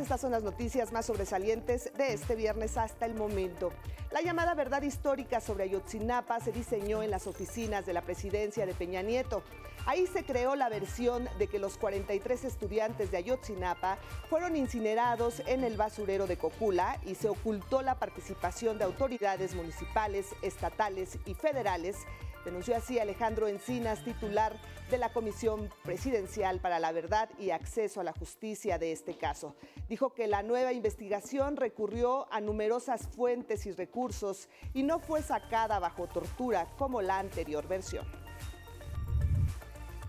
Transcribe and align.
estas 0.00 0.20
son 0.20 0.30
las 0.30 0.42
noticias 0.42 0.92
más 0.92 1.06
sobresalientes 1.06 1.92
de 1.96 2.12
este 2.12 2.34
viernes 2.34 2.76
hasta 2.76 3.04
el 3.06 3.14
momento. 3.14 3.72
La 4.10 4.20
llamada 4.20 4.54
verdad 4.54 4.82
histórica 4.82 5.40
sobre 5.40 5.64
Ayotzinapa 5.64 6.40
se 6.40 6.52
diseñó 6.52 7.02
en 7.02 7.10
las 7.10 7.26
oficinas 7.26 7.84
de 7.84 7.92
la 7.92 8.02
presidencia 8.02 8.64
de 8.64 8.74
Peña 8.74 9.02
Nieto. 9.02 9.42
Ahí 9.86 10.06
se 10.06 10.24
creó 10.24 10.54
la 10.54 10.68
versión 10.68 11.28
de 11.38 11.46
que 11.46 11.58
los 11.58 11.76
43 11.76 12.44
estudiantes 12.44 13.10
de 13.10 13.18
Ayotzinapa 13.18 13.98
fueron 14.28 14.56
incinerados 14.56 15.42
en 15.46 15.64
el 15.64 15.76
basurero 15.76 16.26
de 16.26 16.38
Cocula 16.38 16.98
y 17.04 17.14
se 17.14 17.28
ocultó 17.28 17.82
la 17.82 17.98
participación 17.98 18.78
de 18.78 18.84
autoridades 18.84 19.54
municipales, 19.54 20.28
estatales 20.42 21.18
y 21.26 21.34
federales 21.34 21.96
Denunció 22.44 22.76
así 22.76 22.98
Alejandro 22.98 23.46
Encinas, 23.46 24.02
titular 24.02 24.56
de 24.90 24.98
la 24.98 25.12
Comisión 25.12 25.70
Presidencial 25.84 26.58
para 26.58 26.80
la 26.80 26.90
Verdad 26.90 27.30
y 27.38 27.50
Acceso 27.50 28.00
a 28.00 28.04
la 28.04 28.12
Justicia 28.12 28.78
de 28.78 28.90
este 28.90 29.16
caso. 29.16 29.54
Dijo 29.88 30.12
que 30.12 30.26
la 30.26 30.42
nueva 30.42 30.72
investigación 30.72 31.56
recurrió 31.56 32.26
a 32.32 32.40
numerosas 32.40 33.06
fuentes 33.06 33.64
y 33.66 33.72
recursos 33.72 34.48
y 34.74 34.82
no 34.82 34.98
fue 34.98 35.22
sacada 35.22 35.78
bajo 35.78 36.08
tortura 36.08 36.66
como 36.78 37.00
la 37.00 37.20
anterior 37.20 37.68
versión. 37.68 38.06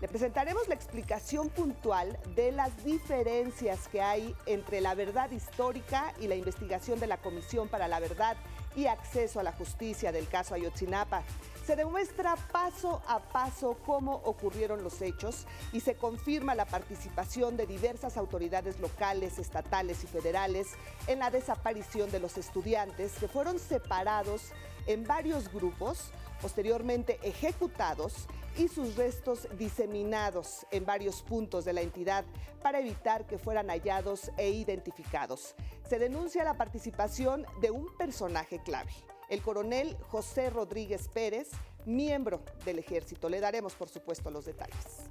Le 0.00 0.08
presentaremos 0.08 0.68
la 0.68 0.74
explicación 0.74 1.48
puntual 1.48 2.18
de 2.34 2.52
las 2.52 2.84
diferencias 2.84 3.88
que 3.88 4.02
hay 4.02 4.34
entre 4.44 4.80
la 4.80 4.94
verdad 4.94 5.30
histórica 5.30 6.12
y 6.20 6.26
la 6.26 6.34
investigación 6.34 7.00
de 7.00 7.06
la 7.06 7.18
Comisión 7.18 7.68
para 7.68 7.88
la 7.88 8.00
Verdad 8.00 8.36
y 8.76 8.86
Acceso 8.86 9.40
a 9.40 9.42
la 9.42 9.52
Justicia 9.52 10.12
del 10.12 10.28
caso 10.28 10.54
Ayotzinapa. 10.54 11.22
Se 11.66 11.76
demuestra 11.76 12.36
paso 12.52 13.02
a 13.08 13.20
paso 13.20 13.78
cómo 13.86 14.16
ocurrieron 14.24 14.84
los 14.84 15.00
hechos 15.00 15.46
y 15.72 15.80
se 15.80 15.94
confirma 15.94 16.54
la 16.54 16.66
participación 16.66 17.56
de 17.56 17.66
diversas 17.66 18.16
autoridades 18.16 18.78
locales, 18.80 19.38
estatales 19.38 20.04
y 20.04 20.06
federales 20.06 20.68
en 21.06 21.20
la 21.20 21.30
desaparición 21.30 22.10
de 22.10 22.20
los 22.20 22.36
estudiantes 22.36 23.12
que 23.18 23.28
fueron 23.28 23.58
separados 23.58 24.52
en 24.86 25.04
varios 25.04 25.50
grupos, 25.50 26.10
posteriormente 26.42 27.18
ejecutados 27.22 28.28
y 28.56 28.68
sus 28.68 28.96
restos 28.96 29.48
diseminados 29.58 30.66
en 30.70 30.84
varios 30.84 31.22
puntos 31.22 31.64
de 31.64 31.72
la 31.72 31.80
entidad 31.80 32.24
para 32.62 32.80
evitar 32.80 33.26
que 33.26 33.38
fueran 33.38 33.68
hallados 33.68 34.30
e 34.36 34.50
identificados. 34.50 35.54
Se 35.88 35.98
denuncia 35.98 36.44
la 36.44 36.56
participación 36.56 37.46
de 37.60 37.70
un 37.70 37.94
personaje 37.96 38.60
clave 38.62 38.92
el 39.28 39.42
coronel 39.42 39.96
José 40.08 40.50
Rodríguez 40.50 41.08
Pérez, 41.08 41.50
miembro 41.84 42.42
del 42.64 42.78
ejército. 42.78 43.28
Le 43.28 43.40
daremos, 43.40 43.74
por 43.74 43.88
supuesto, 43.88 44.30
los 44.30 44.44
detalles. 44.44 45.08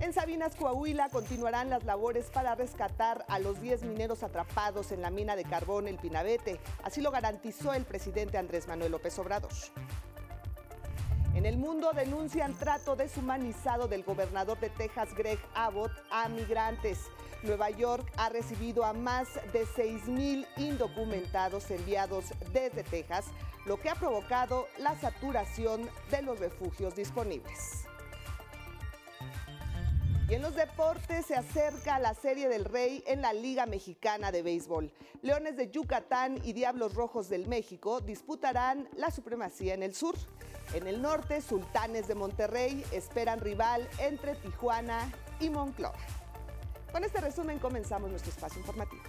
En 0.00 0.12
Sabinas, 0.12 0.54
Coahuila, 0.56 1.08
continuarán 1.08 1.70
las 1.70 1.84
labores 1.84 2.26
para 2.26 2.54
rescatar 2.54 3.24
a 3.28 3.38
los 3.38 3.60
10 3.60 3.84
mineros 3.84 4.22
atrapados 4.22 4.92
en 4.92 5.00
la 5.00 5.10
mina 5.10 5.36
de 5.36 5.44
carbón 5.44 5.88
El 5.88 5.98
Pinabete. 5.98 6.60
Así 6.82 7.00
lo 7.00 7.10
garantizó 7.10 7.72
el 7.72 7.84
presidente 7.84 8.36
Andrés 8.36 8.68
Manuel 8.68 8.92
López 8.92 9.18
Obrador. 9.18 9.52
En 11.34 11.46
el 11.46 11.58
mundo 11.58 11.90
denuncian 11.92 12.54
trato 12.54 12.94
deshumanizado 12.94 13.88
del 13.88 14.04
gobernador 14.04 14.58
de 14.60 14.70
Texas, 14.70 15.14
Greg 15.16 15.38
Abbott, 15.54 15.90
a 16.10 16.28
migrantes. 16.28 17.00
Nueva 17.42 17.70
York 17.70 18.10
ha 18.16 18.28
recibido 18.28 18.84
a 18.84 18.92
más 18.92 19.26
de 19.52 19.66
6.000 19.66 20.46
indocumentados 20.56 21.70
enviados 21.72 22.26
desde 22.52 22.84
Texas, 22.84 23.26
lo 23.66 23.80
que 23.80 23.90
ha 23.90 23.96
provocado 23.96 24.68
la 24.78 24.98
saturación 24.98 25.90
de 26.10 26.22
los 26.22 26.38
refugios 26.38 26.94
disponibles. 26.94 27.84
En 30.34 30.42
los 30.42 30.56
deportes 30.56 31.26
se 31.26 31.36
acerca 31.36 32.00
la 32.00 32.12
Serie 32.12 32.48
del 32.48 32.64
Rey 32.64 33.04
en 33.06 33.22
la 33.22 33.32
Liga 33.32 33.66
Mexicana 33.66 34.32
de 34.32 34.42
Béisbol. 34.42 34.90
Leones 35.22 35.56
de 35.56 35.70
Yucatán 35.70 36.40
y 36.42 36.54
Diablos 36.54 36.94
Rojos 36.94 37.28
del 37.28 37.46
México 37.46 38.00
disputarán 38.00 38.88
la 38.96 39.12
supremacía 39.12 39.74
en 39.74 39.84
el 39.84 39.94
sur. 39.94 40.16
En 40.72 40.88
el 40.88 41.00
norte, 41.00 41.40
Sultanes 41.40 42.08
de 42.08 42.16
Monterrey 42.16 42.84
esperan 42.90 43.38
rival 43.38 43.88
entre 44.00 44.34
Tijuana 44.34 45.08
y 45.38 45.50
Moncloa. 45.50 45.94
Con 46.90 47.04
este 47.04 47.20
resumen 47.20 47.60
comenzamos 47.60 48.10
nuestro 48.10 48.32
espacio 48.32 48.58
informativo. 48.58 49.04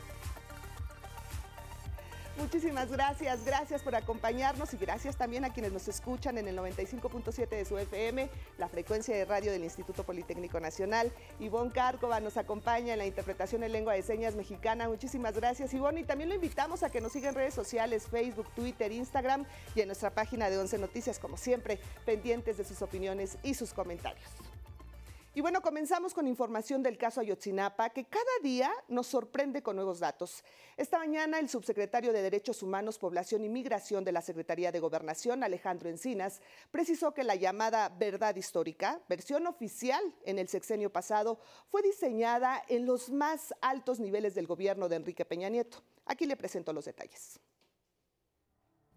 Muchísimas 2.38 2.91
gracias, 2.91 3.46
gracias 3.46 3.81
por 3.81 3.96
acompañarnos 3.96 4.73
y 4.73 4.78
gracias 4.78 5.16
también 5.16 5.46
a 5.46 5.53
quienes 5.53 5.72
nos 5.72 5.88
escuchan 5.88 6.38
en 6.38 6.50
el 6.50 6.57
95.7 6.57 7.47
de 7.47 7.63
su 7.63 7.78
FM, 7.78 8.29
la 8.57 8.68
frecuencia 8.68 9.16
de 9.16 9.23
radio 9.23 9.53
del 9.53 9.63
Instituto 9.63 10.03
Politécnico 10.03 10.59
Nacional. 10.59 11.13
Ivonne 11.40 11.72
Cárcova 11.72 12.19
nos 12.19 12.35
acompaña 12.35 12.91
en 12.91 13.00
la 13.00 13.06
interpretación 13.06 13.63
en 13.63 13.72
lengua 13.72 13.94
de 13.94 14.01
señas 14.01 14.35
mexicana. 14.35 14.90
Muchísimas 14.90 15.35
gracias, 15.35 15.73
Ivonne. 15.73 16.01
Y 16.01 16.03
también 16.03 16.28
lo 16.28 16.35
invitamos 16.35 16.84
a 16.84 16.90
que 16.90 17.00
nos 17.00 17.13
siga 17.13 17.29
en 17.29 17.35
redes 17.35 17.53
sociales, 17.53 18.06
Facebook, 18.12 18.47
Twitter, 18.53 18.91
Instagram 18.91 19.46
y 19.73 19.79
en 19.79 19.88
nuestra 19.88 20.09
página 20.09 20.50
de 20.50 20.57
11 20.57 20.78
Noticias, 20.78 21.19
como 21.19 21.38
siempre, 21.38 21.79
pendientes 22.06 22.57
de 22.57 22.66
sus 22.66 22.81
opiniones 22.81 23.38
y 23.44 23.53
sus 23.53 23.73
comentarios. 23.73 24.29
Y 25.38 25.41
bueno, 25.41 25.62
comenzamos 25.62 26.13
con 26.13 26.29
información 26.29 26.81
del 26.81 26.97
caso 26.97 27.19
Ayotzinapa, 27.19 27.90
que 27.90 28.06
cada 28.06 28.23
día 28.41 28.72
nos 28.88 29.07
sorprende 29.07 29.62
con 29.62 29.75
nuevos 29.75 30.00
datos. 30.00 30.46
Esta 30.78 30.97
mañana, 30.97 31.40
el 31.40 31.50
subsecretario 31.50 32.13
de 32.13 32.22
Derechos 32.22 32.63
Humanos, 32.63 32.97
Población 32.97 33.44
y 33.44 33.50
Migración 33.50 34.06
de 34.06 34.13
la 34.13 34.22
Secretaría 34.22 34.72
de 34.72 34.79
Gobernación, 34.79 35.44
Alejandro 35.44 35.90
Encinas, 35.90 36.40
precisó 36.72 37.13
que 37.13 37.25
la 37.25 37.35
llamada 37.35 37.90
verdad 37.90 38.38
histórica, 38.38 39.01
versión 39.09 39.46
oficial 39.46 40.01
en 40.23 40.40
el 40.40 40.47
sexenio 40.47 40.90
pasado, 40.90 41.38
fue 41.67 41.81
diseñada 41.81 42.63
en 42.69 42.85
los 42.85 43.09
más 43.09 43.53
altos 43.59 44.00
niveles 44.00 44.35
del 44.35 44.47
gobierno 44.47 44.88
de 44.88 44.96
Enrique 44.96 45.25
Peña 45.25 45.50
Nieto. 45.50 45.84
Aquí 46.06 46.28
le 46.28 46.38
presento 46.38 46.72
los 46.72 46.85
detalles. 46.85 47.41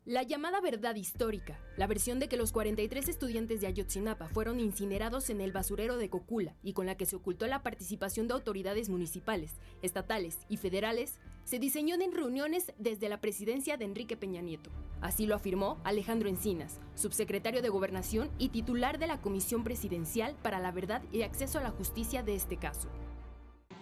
La 0.09 0.23
llamada 0.23 0.63
verdad 0.63 0.95
histórica, 0.95 1.61
la 1.77 1.87
versión 1.87 2.19
de 2.19 2.29
que 2.29 2.39
los 2.39 2.51
43 2.51 3.11
estudiantes 3.11 3.61
de 3.61 3.67
Ayotzinapa 3.67 4.29
fueron 4.29 4.59
incinerados 4.59 5.29
en 5.29 5.43
el 5.43 5.53
basurero 5.53 5.99
de 5.99 6.09
Cocula 6.09 6.57
y 6.63 6.73
con 6.73 6.87
la 6.87 6.97
que 6.97 7.05
se 7.05 7.17
ocultó 7.17 7.47
la 7.47 7.63
participación 7.63 8.27
de 8.27 8.33
autoridades 8.33 8.89
municipales, 8.89 9.57
estatales 9.83 10.39
y 10.49 10.57
federales, 10.57 11.19
se 11.45 11.59
diseñó 11.59 11.97
en 11.97 12.13
reuniones 12.13 12.73
desde 12.79 13.11
la 13.11 13.21
presidencia 13.21 13.77
de 13.77 13.85
Enrique 13.85 14.17
Peña 14.17 14.41
Nieto. 14.41 14.71
Así 15.03 15.27
lo 15.27 15.35
afirmó 15.35 15.79
Alejandro 15.85 16.31
Encinas, 16.31 16.81
subsecretario 16.95 17.61
de 17.61 17.69
Gobernación 17.69 18.31
y 18.39 18.49
titular 18.49 18.99
de 18.99 19.09
la 19.09 19.21
Comisión 19.21 19.63
Presidencial 19.63 20.37
para 20.41 20.59
la 20.59 20.73
Verdad 20.73 21.03
y 21.13 21.21
Acceso 21.21 21.59
a 21.59 21.63
la 21.63 21.71
Justicia 21.71 22.23
de 22.23 22.35
este 22.35 22.57
caso 22.57 22.89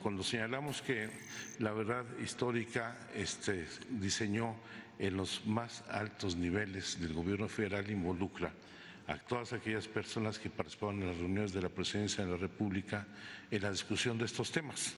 cuando 0.06 0.22
señalamos 0.22 0.82
que 0.82 1.08
la 1.58 1.72
verdad 1.72 2.04
histórica 2.22 2.96
este, 3.12 3.66
diseñó 3.90 4.54
en 5.00 5.16
los 5.16 5.44
más 5.46 5.82
altos 5.90 6.36
niveles 6.36 7.00
del 7.00 7.12
gobierno 7.12 7.48
federal 7.48 7.90
involucra 7.90 8.52
a 9.08 9.18
todas 9.18 9.52
aquellas 9.52 9.88
personas 9.88 10.38
que 10.38 10.48
participaban 10.48 11.02
en 11.02 11.08
las 11.08 11.16
reuniones 11.16 11.52
de 11.52 11.60
la 11.60 11.70
presidencia 11.70 12.24
de 12.24 12.30
la 12.30 12.36
República 12.36 13.04
en 13.50 13.60
la 13.60 13.72
discusión 13.72 14.16
de 14.16 14.26
estos 14.26 14.52
temas. 14.52 14.95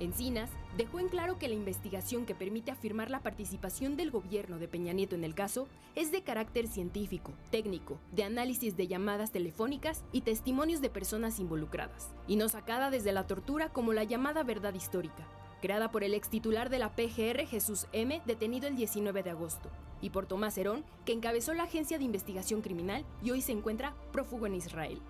Encinas 0.00 0.50
dejó 0.76 0.98
en 0.98 1.08
claro 1.08 1.38
que 1.38 1.48
la 1.48 1.54
investigación 1.54 2.26
que 2.26 2.34
permite 2.34 2.70
afirmar 2.70 3.10
la 3.10 3.20
participación 3.20 3.96
del 3.96 4.10
gobierno 4.10 4.58
de 4.58 4.66
Peña 4.66 4.92
Nieto 4.92 5.14
en 5.14 5.24
el 5.24 5.34
caso 5.34 5.68
es 5.94 6.10
de 6.10 6.22
carácter 6.22 6.66
científico, 6.66 7.32
técnico, 7.50 7.98
de 8.12 8.24
análisis 8.24 8.76
de 8.76 8.88
llamadas 8.88 9.30
telefónicas 9.30 10.04
y 10.12 10.22
testimonios 10.22 10.80
de 10.80 10.90
personas 10.90 11.38
involucradas, 11.38 12.10
y 12.26 12.36
no 12.36 12.48
sacada 12.48 12.90
desde 12.90 13.12
la 13.12 13.26
tortura 13.26 13.68
como 13.68 13.92
la 13.92 14.04
llamada 14.04 14.42
verdad 14.42 14.74
histórica, 14.74 15.28
creada 15.62 15.90
por 15.90 16.02
el 16.02 16.14
ex 16.14 16.28
titular 16.28 16.70
de 16.70 16.80
la 16.80 16.94
PGR 16.94 17.46
Jesús 17.46 17.86
M, 17.92 18.20
detenido 18.26 18.66
el 18.66 18.74
19 18.74 19.22
de 19.22 19.30
agosto, 19.30 19.70
y 20.00 20.10
por 20.10 20.26
Tomás 20.26 20.58
Herón, 20.58 20.84
que 21.04 21.12
encabezó 21.12 21.54
la 21.54 21.62
Agencia 21.62 21.98
de 21.98 22.04
Investigación 22.04 22.62
Criminal 22.62 23.06
y 23.22 23.30
hoy 23.30 23.40
se 23.40 23.52
encuentra 23.52 23.94
prófugo 24.12 24.46
en 24.46 24.56
Israel. 24.56 25.00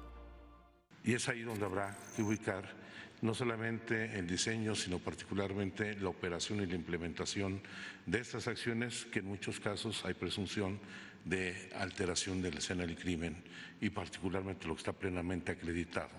Y 1.02 1.14
es 1.14 1.28
ahí 1.28 1.42
donde 1.42 1.64
habrá 1.64 1.96
que 2.16 2.22
ubicar 2.22 2.83
no 3.24 3.32
solamente 3.32 4.18
el 4.18 4.26
diseño, 4.26 4.74
sino 4.74 4.98
particularmente 4.98 5.96
la 5.96 6.10
operación 6.10 6.60
y 6.60 6.66
la 6.66 6.74
implementación 6.74 7.62
de 8.04 8.20
estas 8.20 8.48
acciones, 8.48 9.06
que 9.06 9.20
en 9.20 9.24
muchos 9.24 9.60
casos 9.60 10.04
hay 10.04 10.12
presunción 10.12 10.78
de 11.24 11.70
alteración 11.74 12.42
de 12.42 12.52
la 12.52 12.58
escena 12.58 12.84
del 12.84 12.96
crimen 12.96 13.42
y 13.80 13.88
particularmente 13.88 14.68
lo 14.68 14.74
que 14.74 14.80
está 14.80 14.92
plenamente 14.92 15.52
acreditado 15.52 16.10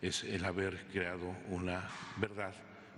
es 0.00 0.24
el 0.24 0.46
haber 0.46 0.86
creado 0.86 1.36
una 1.50 1.90
verdad 2.16 2.54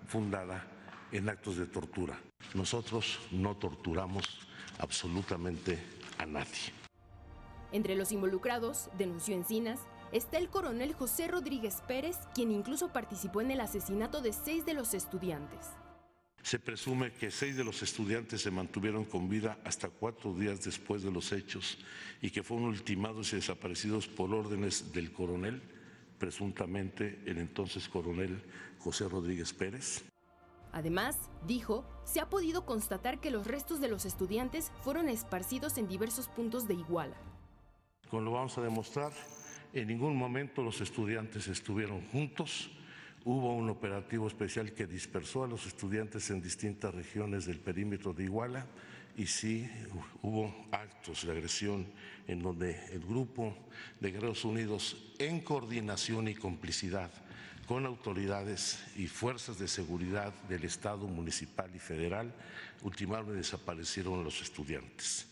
fundada 0.07 0.65
en 1.11 1.29
actos 1.29 1.57
de 1.57 1.67
tortura. 1.67 2.17
Nosotros 2.55 3.19
no 3.33 3.57
torturamos 3.57 4.25
absolutamente 4.79 5.81
a 6.19 6.27
nadie. 6.27 6.73
Entre 7.73 7.97
los 7.97 8.13
involucrados, 8.13 8.89
denunció 8.97 9.35
Encinas, 9.35 9.81
está 10.13 10.39
el 10.39 10.49
coronel 10.49 10.95
José 10.95 11.29
Rodríguez 11.29 11.83
Pérez, 11.87 12.17
quien 12.35 12.51
incluso 12.51 12.93
participó 12.93 13.41
en 13.41 13.51
el 13.51 13.61
asesinato 13.61 14.21
de 14.21 14.33
seis 14.33 14.65
de 14.65 14.75
los 14.75 14.95
estudiantes. 14.95 15.71
Se 16.43 16.59
presume 16.59 17.13
que 17.13 17.31
seis 17.31 17.57
de 17.57 17.65
los 17.65 17.83
estudiantes 17.83 18.41
se 18.41 18.51
mantuvieron 18.51 19.05
con 19.05 19.29
vida 19.29 19.59
hasta 19.65 19.91
cuatro 19.91 20.33
días 20.33 20.65
después 20.65 21.03
de 21.03 21.11
los 21.11 21.33
hechos 21.33 21.79
y 22.23 22.31
que 22.31 22.43
fueron 22.43 22.69
ultimados 22.69 23.33
y 23.33 23.37
desaparecidos 23.37 24.07
por 24.07 24.33
órdenes 24.33 24.93
del 24.93 25.13
coronel, 25.13 25.61
presuntamente 26.19 27.21
el 27.27 27.39
entonces 27.39 27.89
coronel 27.89 28.43
José 28.79 29.09
Rodríguez 29.09 29.53
Pérez. 29.53 30.05
Además, 30.73 31.19
dijo, 31.47 31.85
se 32.05 32.21
ha 32.21 32.29
podido 32.29 32.65
constatar 32.65 33.21
que 33.21 33.31
los 33.31 33.47
restos 33.47 33.81
de 33.81 33.89
los 33.89 34.05
estudiantes 34.05 34.71
fueron 34.83 35.09
esparcidos 35.09 35.79
en 35.79 35.89
diversos 35.89 36.29
puntos 36.29 36.69
de 36.69 36.75
Iguala. 36.75 37.17
Como 38.11 38.23
lo 38.23 38.33
vamos 38.33 38.57
a 38.57 38.63
demostrar, 38.63 39.13
en 39.73 39.89
ningún 39.89 40.17
momento 40.17 40.63
los 40.63 40.81
estudiantes 40.81 41.49
estuvieron 41.49 42.01
juntos. 42.09 42.71
Hubo 43.25 43.55
un 43.55 43.69
operativo 43.69 44.27
especial 44.27 44.73
que 44.73 44.87
dispersó 44.87 45.45
a 45.45 45.49
los 45.49 45.67
estudiantes 45.67 46.31
en 46.31 46.41
distintas 46.41 46.95
regiones 46.95 47.47
del 47.47 47.59
perímetro 47.59 48.13
de 48.13 48.25
Iguala 48.25 48.67
y 49.17 49.27
sí 49.27 49.69
hubo 50.23 50.55
actos 50.71 51.27
de 51.27 51.33
agresión 51.33 51.87
en 52.27 52.41
donde 52.41 52.79
el 52.93 53.01
grupo 53.01 53.55
de 54.01 54.13
Guerreros 54.13 54.45
Unidos, 54.45 55.13
en 55.19 55.41
coordinación 55.41 56.29
y 56.29 56.35
complicidad 56.35 57.11
con 57.67 57.85
autoridades 57.85 58.83
y 58.97 59.09
fuerzas 59.09 59.59
de 59.59 59.69
seguridad 59.69 60.33
del 60.49 60.65
Estado 60.65 61.07
municipal 61.07 61.71
y 61.75 61.79
federal, 61.79 62.33
ultimaron 62.83 63.35
y 63.35 63.37
desaparecieron 63.37 64.25
los 64.25 64.41
estudiantes. 64.41 65.27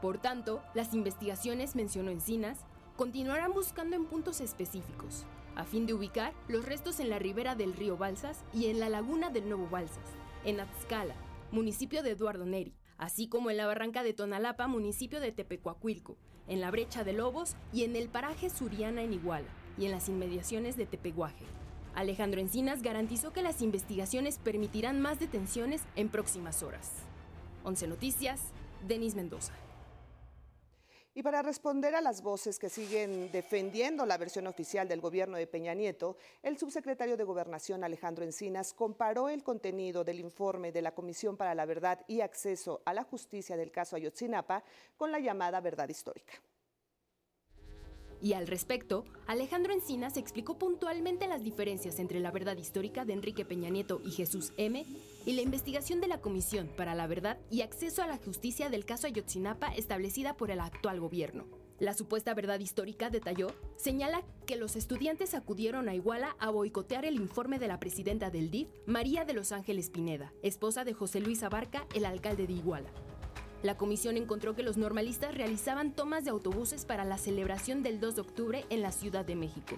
Por 0.00 0.18
tanto, 0.18 0.62
las 0.74 0.94
investigaciones, 0.94 1.74
mencionó 1.74 2.10
Encinas, 2.10 2.58
continuarán 3.02 3.52
buscando 3.52 3.96
en 3.96 4.04
puntos 4.04 4.40
específicos, 4.40 5.24
a 5.56 5.64
fin 5.64 5.86
de 5.86 5.92
ubicar 5.92 6.32
los 6.46 6.64
restos 6.64 7.00
en 7.00 7.10
la 7.10 7.18
ribera 7.18 7.56
del 7.56 7.72
río 7.72 7.96
Balsas 7.96 8.44
y 8.54 8.66
en 8.66 8.78
la 8.78 8.88
laguna 8.88 9.28
del 9.28 9.48
Nuevo 9.48 9.68
Balsas, 9.68 10.04
en 10.44 10.60
Atzcala, 10.60 11.16
municipio 11.50 12.04
de 12.04 12.12
Eduardo 12.12 12.46
Neri, 12.46 12.76
así 12.98 13.26
como 13.26 13.50
en 13.50 13.56
la 13.56 13.66
barranca 13.66 14.04
de 14.04 14.12
Tonalapa, 14.12 14.68
municipio 14.68 15.18
de 15.18 15.32
Tepecuacuilco, 15.32 16.16
en 16.46 16.60
la 16.60 16.70
brecha 16.70 17.02
de 17.02 17.12
Lobos 17.12 17.56
y 17.72 17.82
en 17.82 17.96
el 17.96 18.08
paraje 18.08 18.50
Suriana 18.50 19.02
en 19.02 19.14
Iguala 19.14 19.48
y 19.76 19.86
en 19.86 19.90
las 19.90 20.08
inmediaciones 20.08 20.76
de 20.76 20.86
Tepeguaje. 20.86 21.44
Alejandro 21.96 22.40
Encinas 22.40 22.82
garantizó 22.82 23.32
que 23.32 23.42
las 23.42 23.62
investigaciones 23.62 24.38
permitirán 24.38 25.00
más 25.00 25.18
detenciones 25.18 25.82
en 25.96 26.08
próximas 26.08 26.62
horas. 26.62 26.92
11 27.64 27.88
Noticias, 27.88 28.42
Denis 28.86 29.16
Mendoza. 29.16 29.54
Y 31.14 31.22
para 31.22 31.42
responder 31.42 31.94
a 31.94 32.00
las 32.00 32.22
voces 32.22 32.58
que 32.58 32.70
siguen 32.70 33.30
defendiendo 33.32 34.06
la 34.06 34.16
versión 34.16 34.46
oficial 34.46 34.88
del 34.88 35.02
gobierno 35.02 35.36
de 35.36 35.46
Peña 35.46 35.74
Nieto, 35.74 36.16
el 36.42 36.56
subsecretario 36.56 37.18
de 37.18 37.24
Gobernación 37.24 37.84
Alejandro 37.84 38.24
Encinas 38.24 38.72
comparó 38.72 39.28
el 39.28 39.42
contenido 39.42 40.04
del 40.04 40.20
informe 40.20 40.72
de 40.72 40.80
la 40.80 40.94
Comisión 40.94 41.36
para 41.36 41.54
la 41.54 41.66
Verdad 41.66 42.02
y 42.08 42.22
Acceso 42.22 42.80
a 42.86 42.94
la 42.94 43.04
Justicia 43.04 43.58
del 43.58 43.70
caso 43.70 43.94
Ayotzinapa 43.94 44.64
con 44.96 45.12
la 45.12 45.20
llamada 45.20 45.60
verdad 45.60 45.90
histórica. 45.90 46.32
Y 48.22 48.34
al 48.34 48.46
respecto, 48.46 49.04
Alejandro 49.26 49.72
Encinas 49.72 50.16
explicó 50.16 50.56
puntualmente 50.56 51.26
las 51.26 51.42
diferencias 51.42 51.98
entre 51.98 52.20
la 52.20 52.30
verdad 52.30 52.56
histórica 52.56 53.04
de 53.04 53.14
Enrique 53.14 53.44
Peña 53.44 53.68
Nieto 53.68 54.00
y 54.04 54.12
Jesús 54.12 54.52
M. 54.56 54.86
y 55.26 55.32
la 55.32 55.42
investigación 55.42 56.00
de 56.00 56.06
la 56.06 56.20
Comisión 56.20 56.70
para 56.76 56.94
la 56.94 57.08
Verdad 57.08 57.38
y 57.50 57.62
Acceso 57.62 58.00
a 58.00 58.06
la 58.06 58.18
Justicia 58.18 58.70
del 58.70 58.84
caso 58.84 59.08
Ayotzinapa 59.08 59.74
establecida 59.74 60.36
por 60.36 60.52
el 60.52 60.60
actual 60.60 61.00
gobierno. 61.00 61.46
La 61.80 61.94
supuesta 61.94 62.32
verdad 62.32 62.60
histórica, 62.60 63.10
detalló, 63.10 63.48
señala 63.74 64.22
que 64.46 64.54
los 64.54 64.76
estudiantes 64.76 65.34
acudieron 65.34 65.88
a 65.88 65.96
Iguala 65.96 66.36
a 66.38 66.50
boicotear 66.50 67.04
el 67.04 67.16
informe 67.16 67.58
de 67.58 67.66
la 67.66 67.80
presidenta 67.80 68.30
del 68.30 68.52
DIF, 68.52 68.68
María 68.86 69.24
de 69.24 69.32
los 69.32 69.50
Ángeles 69.50 69.90
Pineda, 69.90 70.32
esposa 70.44 70.84
de 70.84 70.92
José 70.92 71.18
Luis 71.18 71.42
Abarca, 71.42 71.88
el 71.92 72.04
alcalde 72.04 72.46
de 72.46 72.52
Iguala. 72.52 72.90
La 73.62 73.76
comisión 73.76 74.16
encontró 74.16 74.56
que 74.56 74.64
los 74.64 74.76
normalistas 74.76 75.36
realizaban 75.36 75.92
tomas 75.92 76.24
de 76.24 76.30
autobuses 76.30 76.84
para 76.84 77.04
la 77.04 77.16
celebración 77.16 77.84
del 77.84 78.00
2 78.00 78.16
de 78.16 78.20
octubre 78.20 78.64
en 78.70 78.82
la 78.82 78.90
Ciudad 78.90 79.24
de 79.24 79.36
México. 79.36 79.76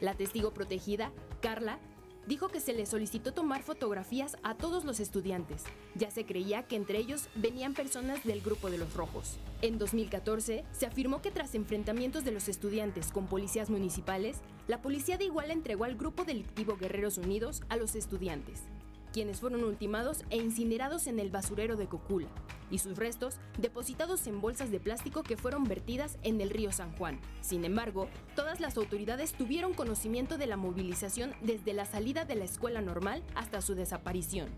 La 0.00 0.14
testigo 0.14 0.52
protegida, 0.52 1.12
Carla, 1.42 1.78
dijo 2.26 2.48
que 2.48 2.60
se 2.60 2.72
le 2.72 2.86
solicitó 2.86 3.34
tomar 3.34 3.62
fotografías 3.62 4.38
a 4.42 4.54
todos 4.54 4.86
los 4.86 4.98
estudiantes. 4.98 5.64
Ya 5.94 6.10
se 6.10 6.24
creía 6.24 6.62
que 6.62 6.76
entre 6.76 6.98
ellos 6.98 7.28
venían 7.34 7.74
personas 7.74 8.24
del 8.24 8.40
grupo 8.40 8.70
de 8.70 8.78
los 8.78 8.94
rojos. 8.94 9.36
En 9.60 9.76
2014, 9.76 10.64
se 10.72 10.86
afirmó 10.86 11.20
que 11.20 11.30
tras 11.30 11.54
enfrentamientos 11.54 12.24
de 12.24 12.32
los 12.32 12.48
estudiantes 12.48 13.12
con 13.12 13.26
policías 13.26 13.68
municipales, 13.68 14.38
la 14.68 14.80
policía 14.80 15.18
de 15.18 15.24
Iguala 15.24 15.52
entregó 15.52 15.84
al 15.84 15.96
grupo 15.96 16.24
delictivo 16.24 16.78
Guerreros 16.78 17.18
Unidos 17.18 17.62
a 17.68 17.76
los 17.76 17.94
estudiantes 17.94 18.62
quienes 19.12 19.40
fueron 19.40 19.64
ultimados 19.64 20.24
e 20.30 20.36
incinerados 20.36 21.06
en 21.06 21.18
el 21.18 21.30
basurero 21.30 21.76
de 21.76 21.86
Cocula, 21.86 22.28
y 22.70 22.78
sus 22.78 22.96
restos 22.96 23.36
depositados 23.58 24.26
en 24.26 24.40
bolsas 24.40 24.70
de 24.70 24.80
plástico 24.80 25.22
que 25.22 25.36
fueron 25.36 25.64
vertidas 25.64 26.18
en 26.22 26.40
el 26.40 26.50
río 26.50 26.72
San 26.72 26.92
Juan. 26.96 27.20
Sin 27.40 27.64
embargo, 27.64 28.08
todas 28.34 28.60
las 28.60 28.76
autoridades 28.76 29.32
tuvieron 29.32 29.74
conocimiento 29.74 30.38
de 30.38 30.46
la 30.46 30.56
movilización 30.56 31.32
desde 31.40 31.72
la 31.72 31.84
salida 31.84 32.24
de 32.24 32.36
la 32.36 32.44
escuela 32.44 32.80
normal 32.80 33.22
hasta 33.34 33.60
su 33.60 33.74
desaparición. 33.74 34.48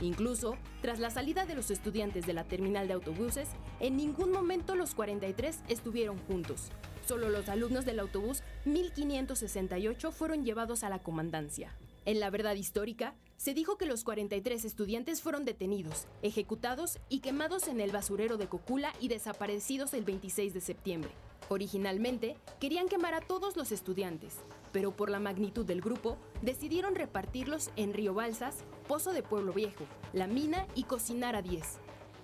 Incluso, 0.00 0.56
tras 0.80 1.00
la 1.00 1.10
salida 1.10 1.44
de 1.44 1.56
los 1.56 1.70
estudiantes 1.70 2.24
de 2.24 2.32
la 2.32 2.44
terminal 2.44 2.86
de 2.86 2.94
autobuses, 2.94 3.48
en 3.80 3.96
ningún 3.96 4.30
momento 4.30 4.76
los 4.76 4.94
43 4.94 5.60
estuvieron 5.68 6.18
juntos. 6.18 6.70
Solo 7.04 7.30
los 7.30 7.48
alumnos 7.48 7.84
del 7.84 7.98
autobús 8.00 8.42
1568 8.64 10.12
fueron 10.12 10.44
llevados 10.44 10.84
a 10.84 10.88
la 10.88 11.00
comandancia. 11.00 11.74
En 12.04 12.20
la 12.20 12.30
verdad 12.30 12.54
histórica, 12.54 13.14
se 13.38 13.54
dijo 13.54 13.78
que 13.78 13.86
los 13.86 14.02
43 14.02 14.64
estudiantes 14.64 15.22
fueron 15.22 15.44
detenidos, 15.44 16.06
ejecutados 16.22 16.98
y 17.08 17.20
quemados 17.20 17.68
en 17.68 17.80
el 17.80 17.92
basurero 17.92 18.36
de 18.36 18.48
Cocula 18.48 18.92
y 19.00 19.06
desaparecidos 19.06 19.94
el 19.94 20.02
26 20.02 20.52
de 20.52 20.60
septiembre. 20.60 21.10
Originalmente, 21.48 22.36
querían 22.58 22.88
quemar 22.88 23.14
a 23.14 23.20
todos 23.20 23.56
los 23.56 23.70
estudiantes, 23.70 24.34
pero 24.72 24.90
por 24.90 25.08
la 25.08 25.20
magnitud 25.20 25.64
del 25.64 25.80
grupo, 25.80 26.18
decidieron 26.42 26.96
repartirlos 26.96 27.70
en 27.76 27.94
Río 27.94 28.12
Balsas, 28.12 28.64
Pozo 28.88 29.12
de 29.12 29.22
Pueblo 29.22 29.52
Viejo, 29.52 29.86
La 30.12 30.26
Mina 30.26 30.66
y 30.74 30.82
Cocinar 30.82 31.36
a 31.36 31.42
10. 31.42 31.78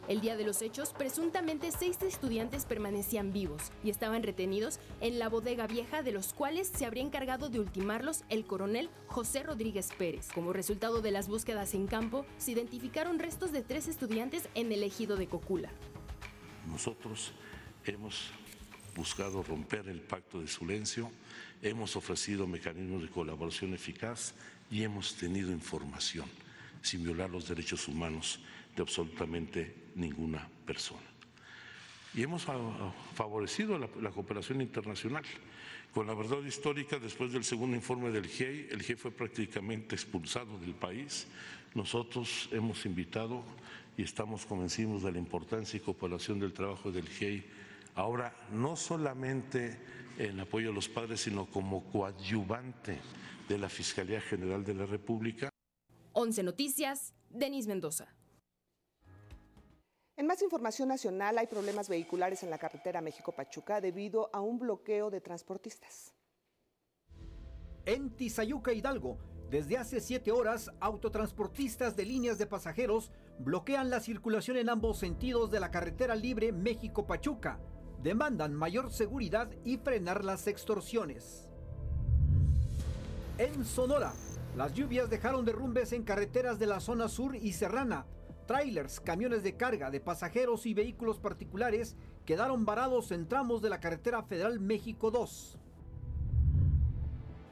El 0.06 0.21
día 0.21 0.37
de 0.37 0.45
los 0.45 0.61
hechos, 0.61 0.93
presuntamente 0.93 1.71
seis 1.73 1.97
estudiantes 2.03 2.67
permanecían 2.67 3.33
vivos 3.33 3.73
y 3.83 3.89
estaban 3.89 4.23
retenidos 4.23 4.79
en 5.01 5.19
la 5.19 5.31
bodega 5.31 5.67
vieja 5.67 6.03
de 6.03 6.12
los 6.12 6.35
cuales 6.35 6.69
se 6.69 6.85
habría 6.85 7.03
encargado 7.03 7.49
de 7.49 7.59
ultimarlos 7.59 8.23
el 8.29 8.44
coronel 8.44 8.91
José 9.06 9.43
Rodríguez 9.43 9.89
Pérez. 9.96 10.29
Como 10.34 10.53
resultado 10.53 11.01
de 11.01 11.11
las 11.11 11.27
búsquedas 11.27 11.73
en 11.73 11.87
campo, 11.87 12.27
se 12.37 12.53
identificaron 12.53 13.19
restos 13.19 13.51
de 13.51 13.63
tres 13.63 13.89
estudiantes 13.89 14.46
en 14.55 14.73
el 14.73 14.82
ejido 14.82 15.17
de 15.17 15.27
Cocula. 15.27 15.70
Nosotros 16.70 17.32
hemos 17.87 18.31
buscado 18.94 19.43
romper 19.43 19.89
el 19.89 20.03
pacto 20.03 20.39
de 20.39 20.49
silencio, 20.49 21.11
hemos 21.63 21.96
ofrecido 21.96 22.46
mecanismos 22.46 23.01
de 23.01 23.08
colaboración 23.08 23.73
eficaz 23.73 24.34
y 24.70 24.82
hemos 24.82 25.15
tenido 25.15 25.51
información 25.51 26.27
sin 26.82 27.03
violar 27.03 27.31
los 27.31 27.49
derechos 27.49 27.89
humanos 27.89 28.41
de 28.77 28.82
absolutamente 28.82 29.83
ninguna 29.94 30.48
persona. 30.67 31.15
Y 32.15 32.22
hemos 32.22 32.46
favorecido 33.15 33.77
la, 33.79 34.10
cooperación 34.10 34.60
internacional. 34.60 35.24
Con 35.93 36.06
la 36.06 36.15
verdad 36.15 36.43
histórica, 36.44 36.98
después 36.98 37.32
del 37.32 37.44
segundo 37.44 37.77
informe 37.77 38.10
del 38.10 38.27
GIEI, 38.27 38.69
el 38.70 38.82
GIEI 38.82 38.96
fue 38.96 39.10
prácticamente 39.10 39.94
expulsado 39.94 40.58
del 40.58 40.74
país. 40.74 41.27
Nosotros 41.74 42.48
hemos 42.53 42.86
invitado 42.86 43.43
y 43.96 44.03
estamos 44.03 44.46
convencidos 44.46 45.03
de 45.03 45.13
la 45.13 45.19
importancia 45.19 45.77
y 45.77 45.81
cooperación 45.81 46.39
del 46.39 46.53
trabajo 46.53 46.93
del 46.93 47.08
GIEI. 47.08 47.44
Ahora, 47.96 48.34
no 48.53 48.77
solamente 48.77 49.79
en 50.19 50.39
apoyo 50.39 50.70
a 50.70 50.72
los 50.72 50.89
padres, 50.89 51.20
sino 51.20 51.46
como 51.46 51.84
coadyuvante 51.84 52.98
de 53.48 53.58
la 53.58 53.69
Fiscalía 53.69 54.20
General 54.20 54.65
de 54.65 54.74
la 54.74 54.86
República. 54.86 55.51
11 56.13 56.43
Noticias, 56.44 57.13
Denis 57.31 57.67
Mendoza. 57.67 58.15
En 60.17 60.29
más 60.29 60.43
información 60.43 60.89
nacional, 60.89 61.39
hay 61.39 61.49
problemas 61.49 61.89
vehiculares 61.89 62.44
en 62.44 62.51
la 62.51 62.59
carretera 62.59 63.01
México-Pachuca 63.01 63.81
debido 63.81 64.31
a 64.33 64.41
un 64.41 64.61
bloqueo 64.61 65.11
de 65.11 65.21
transportistas. 65.21 66.15
En 67.85 68.11
Tizayuca, 68.15 68.73
Hidalgo, 68.73 69.19
desde 69.51 69.77
hace 69.77 70.01
siete 70.01 70.31
horas, 70.31 70.71
autotransportistas 70.79 71.97
de 71.97 72.05
líneas 72.05 72.39
de 72.39 72.47
pasajeros 72.47 73.11
bloquean 73.41 73.91
la 73.91 73.99
circulación 73.99 74.56
en 74.56 74.69
ambos 74.69 74.99
sentidos 74.99 75.51
de 75.51 75.59
la 75.59 75.73
carretera 75.73 76.15
libre 76.15 76.53
México-Pachuca. 76.53 77.59
Demandan 78.01 78.55
mayor 78.55 78.93
seguridad 78.93 79.51
y 79.65 79.79
frenar 79.79 80.25
las 80.25 80.47
extorsiones. 80.47 81.49
En 83.39 83.65
Sonora, 83.65 84.13
las 84.56 84.73
lluvias 84.75 85.11
dejaron 85.11 85.44
derrumbes 85.44 85.93
en 85.93 86.05
carreteras 86.05 86.61
de 86.61 86.67
la 86.67 86.79
zona 86.79 87.09
sur 87.09 87.35
y 87.35 87.53
serrana, 87.53 88.06
Trailers, 88.46 89.01
camiones 89.01 89.43
de 89.43 89.56
carga 89.56 89.91
de 89.91 90.01
pasajeros 90.01 90.67
y 90.67 90.74
vehículos 90.74 91.19
particulares 91.19 91.96
quedaron 92.27 92.65
varados 92.65 93.10
en 93.10 93.27
tramos 93.27 93.63
de 93.63 93.70
la 93.70 93.81
carretera 93.81 94.22
federal 94.22 94.60
México 94.60 95.10
2. 95.10 95.58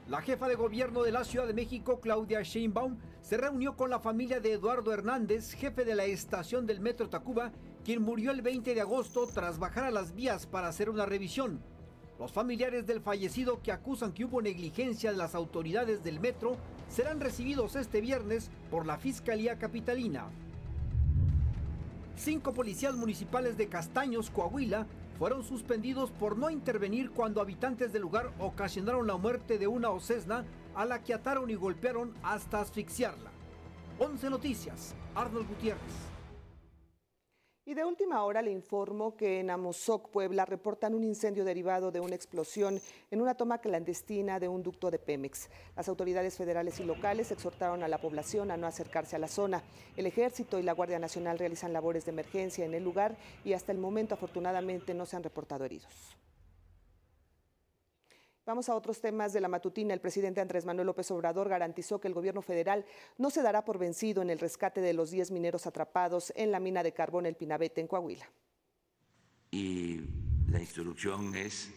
La 0.09 0.21
jefa 0.21 0.47
de 0.47 0.55
gobierno 0.55 1.01
de 1.03 1.11
la 1.11 1.23
Ciudad 1.23 1.47
de 1.47 1.53
México, 1.53 1.99
Claudia 1.99 2.43
Sheinbaum, 2.43 2.97
se 3.21 3.37
reunió 3.37 3.75
con 3.75 3.89
la 3.89 3.99
familia 3.99 4.39
de 4.39 4.51
Eduardo 4.51 4.93
Hernández, 4.93 5.53
jefe 5.53 5.85
de 5.85 5.95
la 5.95 6.05
estación 6.05 6.67
del 6.67 6.81
Metro 6.81 7.09
Tacuba, 7.09 7.51
quien 7.83 8.01
murió 8.01 8.31
el 8.31 8.41
20 8.41 8.75
de 8.75 8.81
agosto 8.81 9.27
tras 9.33 9.59
bajar 9.59 9.85
a 9.85 9.91
las 9.91 10.13
vías 10.13 10.45
para 10.45 10.67
hacer 10.67 10.89
una 10.89 11.05
revisión. 11.05 11.61
Los 12.19 12.31
familiares 12.31 12.85
del 12.85 13.01
fallecido 13.01 13.61
que 13.63 13.71
acusan 13.71 14.13
que 14.13 14.25
hubo 14.25 14.41
negligencia 14.41 15.11
de 15.11 15.17
las 15.17 15.35
autoridades 15.35 16.03
del 16.03 16.19
metro 16.19 16.57
serán 16.89 17.19
recibidos 17.19 17.75
este 17.75 18.01
viernes 18.01 18.51
por 18.69 18.85
la 18.85 18.97
Fiscalía 18.97 19.57
Capitalina. 19.57 20.29
Cinco 22.15 22.53
policías 22.53 22.95
municipales 22.95 23.57
de 23.57 23.67
Castaños, 23.67 24.29
Coahuila, 24.29 24.85
fueron 25.17 25.43
suspendidos 25.43 26.11
por 26.11 26.37
no 26.37 26.49
intervenir 26.49 27.11
cuando 27.11 27.41
habitantes 27.41 27.91
del 27.91 28.03
lugar 28.03 28.31
ocasionaron 28.39 29.07
la 29.07 29.17
muerte 29.17 29.57
de 29.57 29.67
una 29.67 29.89
ocesna 29.89 30.45
a 30.75 30.85
la 30.85 31.03
que 31.03 31.13
ataron 31.13 31.49
y 31.49 31.55
golpearon 31.55 32.13
hasta 32.23 32.61
asfixiarla. 32.61 33.31
11 33.99 34.29
Noticias, 34.29 34.95
Arnold 35.15 35.47
Gutiérrez. 35.47 36.13
Y 37.65 37.75
de 37.75 37.85
última 37.85 38.21
hora 38.25 38.41
le 38.41 38.51
informo 38.51 39.15
que 39.15 39.39
en 39.39 39.49
Amozoc, 39.49 40.09
Puebla, 40.09 40.43
reportan 40.43 40.93
un 40.93 41.05
incendio 41.05 41.45
derivado 41.45 41.91
de 41.91 42.01
una 42.01 42.13
explosión 42.13 42.81
en 43.09 43.21
una 43.21 43.35
toma 43.35 43.59
clandestina 43.59 44.37
de 44.37 44.49
un 44.49 44.63
ducto 44.63 44.91
de 44.91 44.99
Pemex. 44.99 45.49
Las 45.77 45.87
autoridades 45.87 46.35
federales 46.35 46.81
y 46.81 46.83
locales 46.83 47.31
exhortaron 47.31 47.81
a 47.81 47.87
la 47.87 47.99
población 47.99 48.51
a 48.51 48.57
no 48.57 48.67
acercarse 48.67 49.15
a 49.15 49.19
la 49.19 49.29
zona. 49.29 49.63
El 49.95 50.07
Ejército 50.07 50.59
y 50.59 50.63
la 50.63 50.73
Guardia 50.73 50.99
Nacional 50.99 51.39
realizan 51.39 51.71
labores 51.71 52.03
de 52.03 52.11
emergencia 52.11 52.65
en 52.65 52.73
el 52.73 52.83
lugar 52.83 53.15
y 53.45 53.53
hasta 53.53 53.71
el 53.71 53.77
momento 53.77 54.15
afortunadamente 54.15 54.93
no 54.93 55.05
se 55.05 55.15
han 55.15 55.23
reportado 55.23 55.63
heridos. 55.63 56.17
Vamos 58.45 58.67
a 58.67 58.75
otros 58.75 58.99
temas 58.99 59.31
de 59.31 59.39
la 59.39 59.47
matutina. 59.47 59.93
El 59.93 60.01
presidente 60.01 60.41
Andrés 60.41 60.65
Manuel 60.65 60.87
López 60.87 61.09
Obrador 61.11 61.47
garantizó 61.47 62.01
que 62.01 62.09
el 62.09 62.13
gobierno 62.13 62.41
federal 62.41 62.85
no 63.17 63.29
se 63.29 63.41
dará 63.41 63.63
por 63.63 63.77
vencido 63.77 64.21
en 64.21 64.29
el 64.29 64.39
rescate 64.39 64.81
de 64.81 64.91
los 64.91 65.11
10 65.11 65.31
mineros 65.31 65.65
atrapados 65.65 66.33
en 66.35 66.51
la 66.51 66.59
mina 66.59 66.83
de 66.83 66.93
carbón 66.93 67.25
El 67.25 67.35
Pinabete 67.35 67.79
en 67.79 67.87
Coahuila. 67.87 68.29
Y 69.49 70.01
la 70.49 70.59
instrucción 70.59 71.33
es 71.35 71.71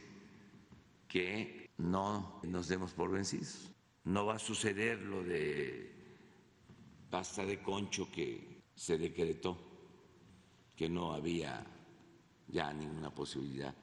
que 1.07 1.71
no 1.79 2.41
nos 2.43 2.67
demos 2.67 2.93
por 2.93 3.13
vencidos. 3.13 3.71
No 4.03 4.27
va 4.27 4.35
a 4.35 4.41
suceder 4.41 4.99
lo 4.99 5.23
de 5.23 5.93
pasta 7.11 7.45
de 7.45 7.63
concho 7.63 8.11
que 8.11 8.63
se 8.75 8.99
decretó, 8.99 9.57
que 10.75 10.89
no 10.89 11.13
había 11.13 11.65
ya 12.49 12.73
ninguna 12.73 13.15
posibilidad 13.15 13.75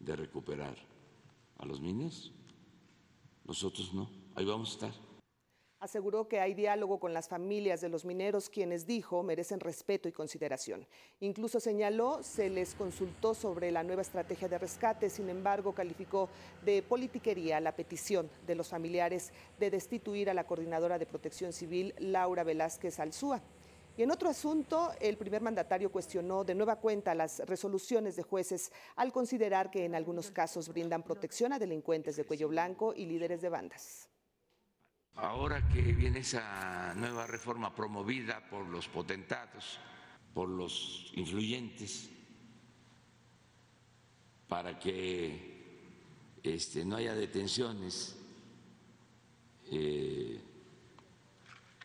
de 0.00 0.16
recuperar 0.16 0.87
a 1.58 1.66
los 1.66 1.80
niños. 1.80 2.32
Nosotros 3.44 3.92
no, 3.92 4.08
ahí 4.34 4.44
vamos 4.44 4.70
a 4.70 4.72
estar. 4.72 5.08
Aseguró 5.80 6.26
que 6.26 6.40
hay 6.40 6.54
diálogo 6.54 6.98
con 6.98 7.14
las 7.14 7.28
familias 7.28 7.80
de 7.80 7.88
los 7.88 8.04
mineros, 8.04 8.50
quienes 8.50 8.84
dijo 8.84 9.22
merecen 9.22 9.60
respeto 9.60 10.08
y 10.08 10.12
consideración. 10.12 10.84
Incluso 11.20 11.60
señaló 11.60 12.24
se 12.24 12.50
les 12.50 12.74
consultó 12.74 13.32
sobre 13.32 13.70
la 13.70 13.84
nueva 13.84 14.02
estrategia 14.02 14.48
de 14.48 14.58
rescate, 14.58 15.08
sin 15.08 15.28
embargo 15.28 15.72
calificó 15.72 16.28
de 16.64 16.82
politiquería 16.82 17.60
la 17.60 17.76
petición 17.76 18.28
de 18.44 18.56
los 18.56 18.68
familiares 18.68 19.32
de 19.60 19.70
destituir 19.70 20.28
a 20.28 20.34
la 20.34 20.48
coordinadora 20.48 20.98
de 20.98 21.06
protección 21.06 21.52
civil, 21.52 21.94
Laura 22.00 22.42
Velázquez 22.42 22.98
Alzúa. 22.98 23.40
Y 23.98 24.04
en 24.04 24.12
otro 24.12 24.30
asunto, 24.30 24.92
el 25.00 25.16
primer 25.16 25.42
mandatario 25.42 25.90
cuestionó 25.90 26.44
de 26.44 26.54
nueva 26.54 26.76
cuenta 26.76 27.16
las 27.16 27.40
resoluciones 27.40 28.14
de 28.14 28.22
jueces 28.22 28.70
al 28.94 29.10
considerar 29.12 29.72
que 29.72 29.84
en 29.84 29.96
algunos 29.96 30.30
casos 30.30 30.68
brindan 30.68 31.02
protección 31.02 31.52
a 31.52 31.58
delincuentes 31.58 32.14
de 32.14 32.24
cuello 32.24 32.46
blanco 32.46 32.94
y 32.94 33.06
líderes 33.06 33.42
de 33.42 33.48
bandas. 33.48 34.08
Ahora 35.16 35.68
que 35.68 35.82
viene 35.82 36.20
esa 36.20 36.94
nueva 36.94 37.26
reforma 37.26 37.74
promovida 37.74 38.40
por 38.48 38.64
los 38.68 38.86
potentados, 38.86 39.80
por 40.32 40.48
los 40.48 41.10
influyentes, 41.16 42.08
para 44.46 44.78
que 44.78 46.38
este, 46.44 46.84
no 46.84 46.94
haya 46.94 47.16
detenciones, 47.16 48.16
eh, 49.72 50.40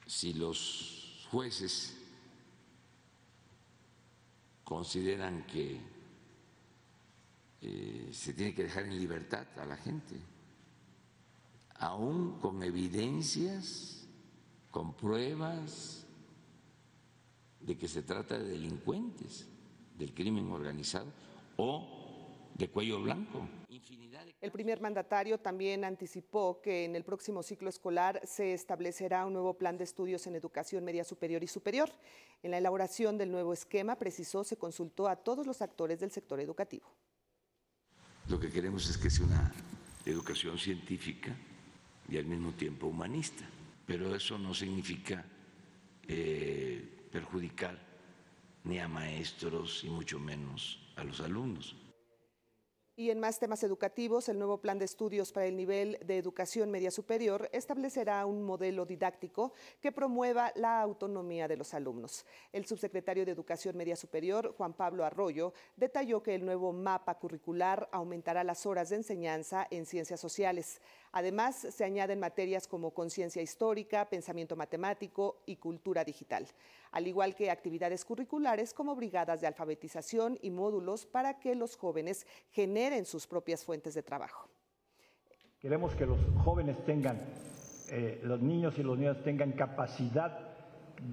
si 0.05 0.33
los 0.35 1.27
jueces 1.31 2.01
consideran 4.73 5.45
que 5.45 5.79
eh, 7.61 8.09
se 8.11 8.33
tiene 8.33 8.55
que 8.55 8.63
dejar 8.63 8.85
en 8.85 8.97
libertad 8.97 9.45
a 9.57 9.65
la 9.65 9.77
gente, 9.77 10.15
aún 11.75 12.39
con 12.39 12.63
evidencias, 12.63 14.07
con 14.71 14.95
pruebas 14.95 16.07
de 17.59 17.77
que 17.77 17.87
se 17.87 18.01
trata 18.01 18.39
de 18.39 18.49
delincuentes 18.49 19.45
del 19.95 20.11
crimen 20.11 20.49
organizado 20.49 21.13
o 21.57 22.02
de 22.55 22.69
cuello 22.69 23.01
blanco. 23.01 23.47
El 24.41 24.51
primer 24.51 24.81
mandatario 24.81 25.39
también 25.39 25.83
anticipó 25.83 26.61
que 26.61 26.85
en 26.85 26.95
el 26.95 27.03
próximo 27.03 27.43
ciclo 27.43 27.69
escolar 27.69 28.21
se 28.25 28.53
establecerá 28.53 29.25
un 29.25 29.33
nuevo 29.33 29.55
plan 29.55 29.77
de 29.77 29.83
estudios 29.83 30.27
en 30.27 30.35
educación 30.35 30.83
media 30.83 31.03
superior 31.03 31.43
y 31.43 31.47
superior. 31.47 31.89
En 32.43 32.51
la 32.51 32.57
elaboración 32.57 33.17
del 33.17 33.31
nuevo 33.31 33.53
esquema, 33.53 33.95
precisó, 33.97 34.43
se 34.43 34.57
consultó 34.57 35.07
a 35.07 35.15
todos 35.15 35.47
los 35.47 35.61
actores 35.61 35.99
del 35.99 36.11
sector 36.11 36.39
educativo. 36.39 36.85
Lo 38.27 38.39
que 38.39 38.49
queremos 38.49 38.89
es 38.89 38.97
que 38.97 39.09
sea 39.09 39.25
una 39.25 39.53
educación 40.05 40.57
científica 40.57 41.35
y 42.09 42.17
al 42.17 42.25
mismo 42.25 42.51
tiempo 42.51 42.87
humanista, 42.87 43.45
pero 43.85 44.13
eso 44.15 44.37
no 44.37 44.53
significa 44.53 45.25
eh, 46.07 47.07
perjudicar 47.11 47.77
ni 48.65 48.79
a 48.79 48.87
maestros 48.87 49.83
y 49.83 49.89
mucho 49.89 50.19
menos 50.19 50.79
a 50.95 51.03
los 51.03 51.19
alumnos. 51.21 51.75
Y 52.95 53.09
en 53.09 53.19
más 53.19 53.39
temas 53.39 53.63
educativos, 53.63 54.29
el 54.29 54.37
nuevo 54.37 54.59
plan 54.59 54.77
de 54.77 54.85
estudios 54.85 55.31
para 55.31 55.47
el 55.47 55.57
nivel 55.57 55.97
de 56.05 56.19
educación 56.19 56.69
media 56.69 56.91
superior 56.91 57.49
establecerá 57.51 58.23
un 58.27 58.43
modelo 58.43 58.85
didáctico 58.85 59.53
que 59.81 59.91
promueva 59.91 60.51
la 60.53 60.79
autonomía 60.79 61.47
de 61.47 61.57
los 61.57 61.73
alumnos. 61.73 62.23
El 62.51 62.67
subsecretario 62.67 63.25
de 63.25 63.31
Educación 63.31 63.75
Media 63.75 63.95
Superior, 63.95 64.53
Juan 64.55 64.73
Pablo 64.73 65.05
Arroyo, 65.05 65.53
detalló 65.75 66.21
que 66.21 66.35
el 66.35 66.45
nuevo 66.45 66.71
mapa 66.71 67.17
curricular 67.17 67.89
aumentará 67.91 68.43
las 68.43 68.63
horas 68.67 68.89
de 68.89 68.97
enseñanza 68.97 69.65
en 69.71 69.87
ciencias 69.87 70.19
sociales. 70.19 70.79
Además, 71.13 71.55
se 71.55 71.85
añaden 71.85 72.19
materias 72.19 72.67
como 72.67 72.91
conciencia 72.91 73.41
histórica, 73.41 74.09
pensamiento 74.09 74.55
matemático 74.55 75.41
y 75.45 75.55
cultura 75.55 76.03
digital 76.03 76.47
al 76.93 77.07
igual 77.07 77.35
que 77.35 77.51
actividades 77.51 78.05
curriculares 78.05 78.73
como 78.73 78.95
brigadas 78.95 79.41
de 79.41 79.47
alfabetización 79.47 80.37
y 80.41 80.51
módulos 80.51 81.05
para 81.05 81.39
que 81.39 81.55
los 81.55 81.75
jóvenes 81.75 82.25
generen 82.51 83.05
sus 83.05 83.27
propias 83.27 83.65
fuentes 83.65 83.95
de 83.95 84.03
trabajo. 84.03 84.47
Queremos 85.59 85.95
que 85.95 86.05
los 86.05 86.19
jóvenes 86.43 86.77
tengan, 86.85 87.19
eh, 87.89 88.21
los 88.23 88.41
niños 88.41 88.77
y 88.77 88.83
los 88.83 88.97
niñas 88.97 89.23
tengan 89.23 89.53
capacidad 89.53 90.51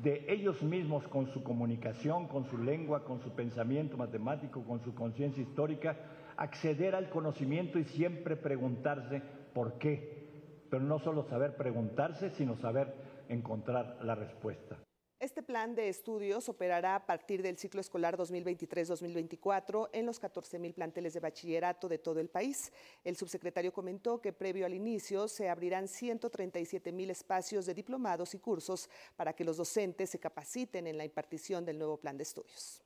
de 0.03 0.27
ellos 0.29 0.63
mismos 0.63 1.09
con 1.09 1.33
su 1.33 1.43
comunicación, 1.43 2.29
con 2.29 2.45
su 2.45 2.59
lengua, 2.59 3.05
con 3.05 3.21
su 3.23 3.31
pensamiento 3.31 3.97
matemático, 3.97 4.63
con 4.63 4.81
su 4.81 4.95
conciencia 4.95 5.43
histórica, 5.43 5.97
acceder 6.37 6.95
al 6.95 7.09
conocimiento 7.09 7.79
y 7.79 7.85
siempre 7.85 8.37
preguntarse 8.37 9.23
por 9.53 9.79
qué. 9.79 10.29
Pero 10.71 10.83
no 10.83 10.99
solo 11.01 11.29
saber 11.29 11.57
preguntarse, 11.57 12.31
sino 12.31 12.57
saber 12.57 12.95
encontrar 13.29 13.99
la 14.03 14.15
respuesta. 14.15 14.79
Este 15.21 15.43
plan 15.43 15.75
de 15.75 15.91
estudios 15.91 16.49
operará 16.49 16.95
a 16.95 17.05
partir 17.05 17.43
del 17.43 17.59
ciclo 17.59 17.83
escolar 17.83 18.17
2023-2024 18.17 19.91
en 19.93 20.07
los 20.07 20.19
14.000 20.19 20.73
planteles 20.73 21.13
de 21.13 21.21
bachillerato 21.21 21.91
de 21.91 21.99
todo 21.99 22.21
el 22.21 22.31
país. 22.31 22.73
El 23.05 23.17
subsecretario 23.17 23.71
comentó 23.71 24.23
que 24.23 24.33
previo 24.33 24.65
al 24.65 24.73
inicio 24.73 25.29
se 25.29 25.51
abrirán 25.51 25.89
137.000 25.89 27.11
espacios 27.11 27.67
de 27.67 27.75
diplomados 27.75 28.35
y 28.35 28.39
cursos 28.39 28.89
para 29.15 29.35
que 29.35 29.45
los 29.45 29.59
docentes 29.59 30.09
se 30.09 30.19
capaciten 30.19 30.87
en 30.87 30.97
la 30.97 31.05
impartición 31.05 31.67
del 31.67 31.77
nuevo 31.77 31.99
plan 31.99 32.17
de 32.17 32.23
estudios. 32.23 32.83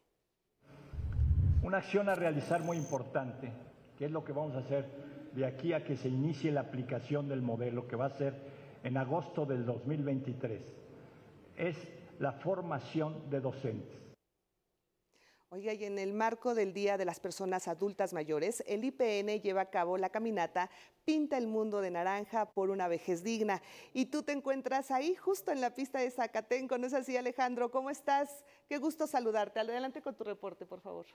Una 1.62 1.78
acción 1.78 2.08
a 2.08 2.16
realizar 2.16 2.62
muy 2.62 2.76
importante, 2.76 3.52
que 3.96 4.06
es 4.06 4.10
lo 4.10 4.24
que 4.24 4.32
vamos 4.32 4.56
a 4.56 4.58
hacer 4.58 4.84
de 5.34 5.46
aquí 5.46 5.72
a 5.72 5.84
que 5.84 5.96
se 5.96 6.08
inicie 6.08 6.52
la 6.52 6.60
aplicación 6.60 7.28
del 7.28 7.42
modelo, 7.42 7.88
que 7.88 7.96
va 7.96 8.06
a 8.06 8.18
ser 8.18 8.34
en 8.82 8.96
agosto 8.96 9.46
del 9.46 9.64
2023, 9.64 10.62
es 11.56 11.76
la 12.18 12.32
formación 12.32 13.30
de 13.30 13.40
docentes. 13.40 14.04
Oiga, 15.50 15.72
y 15.72 15.84
en 15.84 16.00
el 16.00 16.12
marco 16.12 16.52
del 16.54 16.72
Día 16.72 16.98
de 16.98 17.04
las 17.04 17.20
Personas 17.20 17.68
Adultas 17.68 18.12
Mayores, 18.12 18.64
el 18.66 18.84
IPN 18.84 19.40
lleva 19.40 19.60
a 19.60 19.70
cabo 19.70 19.96
la 19.96 20.10
caminata 20.10 20.68
Pinta 21.04 21.38
el 21.38 21.46
Mundo 21.46 21.80
de 21.80 21.92
Naranja 21.92 22.50
por 22.50 22.70
una 22.70 22.88
vejez 22.88 23.22
digna. 23.22 23.62
Y 23.92 24.06
tú 24.06 24.24
te 24.24 24.32
encuentras 24.32 24.90
ahí, 24.90 25.14
justo 25.14 25.52
en 25.52 25.60
la 25.60 25.74
pista 25.74 26.00
de 26.00 26.10
Zacatenco, 26.10 26.76
¿no 26.76 26.88
es 26.88 26.94
así, 26.94 27.16
Alejandro? 27.16 27.70
¿Cómo 27.70 27.90
estás? 27.90 28.44
Qué 28.68 28.78
gusto 28.78 29.06
saludarte. 29.06 29.60
Adelante 29.60 30.02
con 30.02 30.16
tu 30.16 30.24
reporte, 30.24 30.66
por 30.66 30.80
favor. 30.80 31.06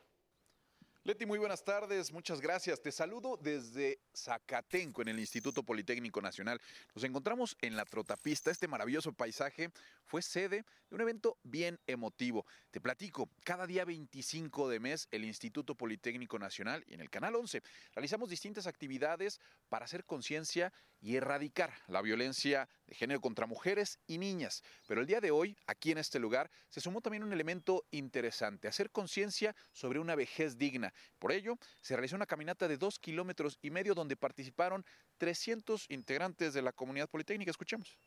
Leti, 1.05 1.25
muy 1.25 1.39
buenas 1.39 1.63
tardes, 1.63 2.11
muchas 2.11 2.41
gracias. 2.41 2.81
Te 2.81 2.91
saludo 2.91 3.37
desde 3.41 4.01
Zacatenco, 4.13 5.01
en 5.01 5.07
el 5.07 5.19
Instituto 5.19 5.63
Politécnico 5.63 6.21
Nacional. 6.21 6.59
Nos 6.93 7.05
encontramos 7.05 7.55
en 7.61 7.77
la 7.77 7.85
Trotapista. 7.85 8.51
Este 8.51 8.67
maravilloso 8.67 9.13
paisaje 9.13 9.71
fue 10.03 10.21
sede 10.21 10.65
de 10.89 10.95
un 10.95 10.99
evento 10.99 11.37
bien 11.41 11.79
emotivo. 11.87 12.45
Te 12.69 12.81
platico, 12.81 13.29
cada 13.45 13.65
día 13.65 13.85
25 13.85 14.67
de 14.67 14.81
mes, 14.81 15.07
el 15.11 15.23
Instituto 15.23 15.73
Politécnico 15.73 16.37
Nacional 16.37 16.83
y 16.85 16.95
en 16.95 16.99
el 16.99 17.09
Canal 17.09 17.33
11 17.33 17.63
realizamos 17.93 18.29
distintas 18.29 18.67
actividades 18.67 19.39
para 19.69 19.85
hacer 19.85 20.03
conciencia 20.03 20.73
y 20.99 21.15
erradicar 21.15 21.71
la 21.87 22.01
violencia 22.01 22.67
de 22.89 22.95
género 22.95 23.21
contra 23.21 23.45
mujeres 23.45 23.99
y 24.07 24.17
niñas. 24.17 24.63
Pero 24.87 25.01
el 25.01 25.07
día 25.07 25.21
de 25.21 25.31
hoy, 25.31 25.55
aquí 25.67 25.91
en 25.91 25.99
este 25.99 26.19
lugar, 26.19 26.49
se 26.69 26.81
sumó 26.81 27.01
también 27.01 27.23
un 27.23 27.31
elemento 27.31 27.85
interesante, 27.91 28.67
hacer 28.67 28.91
conciencia 28.91 29.55
sobre 29.71 29.99
una 29.99 30.15
vejez 30.15 30.57
digna. 30.57 30.93
Por 31.19 31.31
ello, 31.31 31.57
se 31.81 31.95
realizó 31.95 32.15
una 32.15 32.25
caminata 32.25 32.67
de 32.67 32.77
dos 32.77 32.99
kilómetros 32.99 33.59
y 33.61 33.69
medio 33.69 33.93
donde 33.93 34.17
participaron 34.17 34.85
300 35.17 35.85
integrantes 35.89 36.53
de 36.53 36.61
la 36.61 36.73
comunidad 36.73 37.09
politécnica. 37.09 37.51
Escuchemos. 37.51 37.99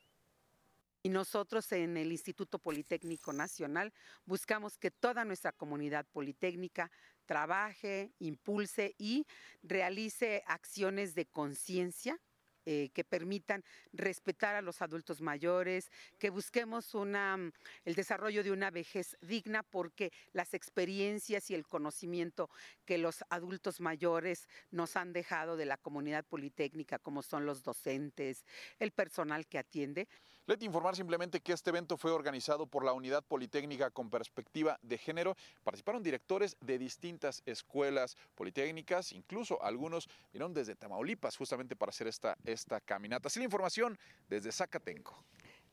Y 1.04 1.08
nosotros 1.08 1.70
en 1.72 1.96
el 1.96 2.12
Instituto 2.12 2.60
Politécnico 2.60 3.32
Nacional 3.32 3.92
buscamos 4.24 4.78
que 4.78 4.92
toda 4.92 5.24
nuestra 5.24 5.50
comunidad 5.50 6.06
politécnica 6.12 6.92
trabaje, 7.26 8.12
impulse 8.20 8.94
y 8.98 9.26
realice 9.62 10.44
acciones 10.46 11.16
de 11.16 11.26
conciencia 11.26 12.20
eh, 12.64 12.90
que 12.94 13.04
permitan 13.04 13.64
respetar 13.92 14.54
a 14.54 14.62
los 14.62 14.82
adultos 14.82 15.20
mayores, 15.20 15.90
que 16.18 16.30
busquemos 16.30 16.94
mm, 16.94 17.48
el 17.84 17.94
desarrollo 17.94 18.44
de 18.44 18.52
una 18.52 18.70
vejez 18.70 19.16
digna, 19.20 19.62
porque 19.62 20.12
las 20.32 20.54
experiencias 20.54 21.50
y 21.50 21.54
el 21.54 21.66
conocimiento 21.66 22.50
que 22.84 22.98
los 22.98 23.24
adultos 23.30 23.80
mayores 23.80 24.48
nos 24.70 24.96
han 24.96 25.12
dejado 25.12 25.56
de 25.56 25.66
la 25.66 25.76
comunidad 25.76 26.24
politécnica, 26.24 26.98
como 26.98 27.22
son 27.22 27.46
los 27.46 27.62
docentes, 27.62 28.44
el 28.78 28.92
personal 28.92 29.46
que 29.46 29.58
atiende. 29.58 30.08
Let 30.46 30.58
informar 30.62 30.96
simplemente 30.96 31.40
que 31.40 31.52
este 31.52 31.70
evento 31.70 31.96
fue 31.96 32.10
organizado 32.10 32.66
por 32.66 32.84
la 32.84 32.92
Unidad 32.92 33.22
Politécnica 33.22 33.90
con 33.90 34.10
Perspectiva 34.10 34.76
de 34.82 34.98
Género. 34.98 35.36
Participaron 35.62 36.02
directores 36.02 36.56
de 36.60 36.78
distintas 36.78 37.42
escuelas 37.46 38.16
politécnicas, 38.34 39.12
incluso 39.12 39.62
algunos 39.62 40.08
vinieron 40.32 40.52
desde 40.52 40.74
Tamaulipas 40.74 41.36
justamente 41.36 41.76
para 41.76 41.90
hacer 41.90 42.08
esta 42.08 42.36
esta 42.44 42.80
caminata. 42.80 43.28
Así 43.28 43.38
la 43.38 43.44
información 43.44 43.96
desde 44.28 44.50
Zacatenco. 44.50 45.24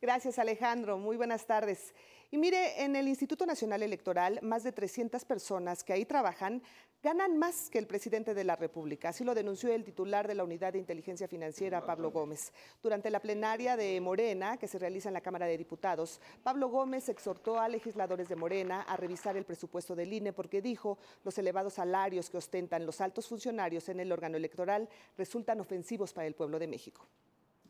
Gracias 0.02 0.40
Alejandro, 0.40 0.98
muy 0.98 1.18
buenas 1.18 1.46
tardes. 1.46 1.94
Y 2.32 2.38
mire, 2.38 2.84
en 2.84 2.96
el 2.96 3.08
Instituto 3.08 3.46
Nacional 3.48 3.82
Electoral, 3.82 4.40
más 4.44 4.64
de 4.64 4.72
300 4.72 5.26
personas 5.26 5.84
que 5.84 5.94
ahí 5.94 6.06
trabajan 6.06 6.62
ganan 7.02 7.38
más 7.38 7.70
que 7.70 7.80
el 7.80 7.88
presidente 7.88 8.34
de 8.34 8.44
la 8.44 8.56
República. 8.56 9.10
Así 9.10 9.24
lo 9.24 9.34
denunció 9.34 9.74
el 9.74 9.84
titular 9.84 10.28
de 10.28 10.36
la 10.36 10.44
Unidad 10.44 10.74
de 10.74 10.80
Inteligencia 10.80 11.28
Financiera, 11.28 11.86
Pablo 11.86 12.12
Gómez. 12.12 12.52
Durante 12.84 13.10
la 13.10 13.22
plenaria 13.22 13.78
de 13.78 14.00
Morena, 14.02 14.58
que 14.58 14.68
se 14.68 14.80
realiza 14.80 15.10
en 15.10 15.14
la 15.14 15.22
Cámara 15.22 15.46
de 15.46 15.58
Diputados, 15.58 16.20
Pablo 16.44 16.70
Gómez 16.70 17.08
exhortó 17.10 17.60
a 17.60 17.70
legisladores 17.70 18.28
de 18.28 18.36
Morena 18.36 18.82
a 18.82 18.98
revisar 18.98 19.38
el 19.38 19.46
presupuesto 19.46 19.96
del 19.96 20.12
INE 20.12 20.34
porque 20.34 20.62
dijo 20.62 20.98
los 21.24 21.38
elevados 21.38 21.76
salarios 21.76 22.30
que 22.30 22.38
ostentan 22.38 22.86
los 22.86 23.00
altos 23.02 23.28
funcionarios 23.28 23.88
en 23.90 24.00
el 24.00 24.12
órgano 24.12 24.38
electoral 24.38 24.90
resultan 25.18 25.60
ofensivos 25.62 26.14
para 26.14 26.28
el 26.28 26.36
pueblo 26.36 26.60
de 26.60 26.68
México. 26.68 27.08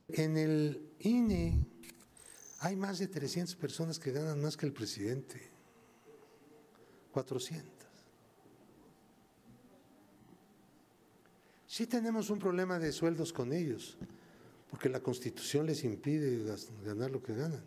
En 0.08 0.38
el 0.38 0.96
INE 1.00 1.66
hay 2.62 2.76
más 2.76 2.98
de 3.00 3.08
300 3.08 3.56
personas 3.56 4.00
que 4.00 4.12
ganan 4.12 4.42
más 4.42 4.58
que 4.58 4.66
el 4.66 4.74
presidente. 4.74 5.40
400. 7.12 7.79
Sí 11.70 11.86
tenemos 11.86 12.32
un 12.32 12.40
problema 12.40 12.80
de 12.80 12.92
sueldos 12.92 13.32
con 13.32 13.54
ellos, 13.54 13.96
porque 14.72 14.90
la 14.90 15.02
constitución 15.02 15.68
les 15.68 15.84
impide 15.84 16.44
ganar 16.84 17.12
lo 17.12 17.22
que 17.22 17.36
ganan. 17.36 17.64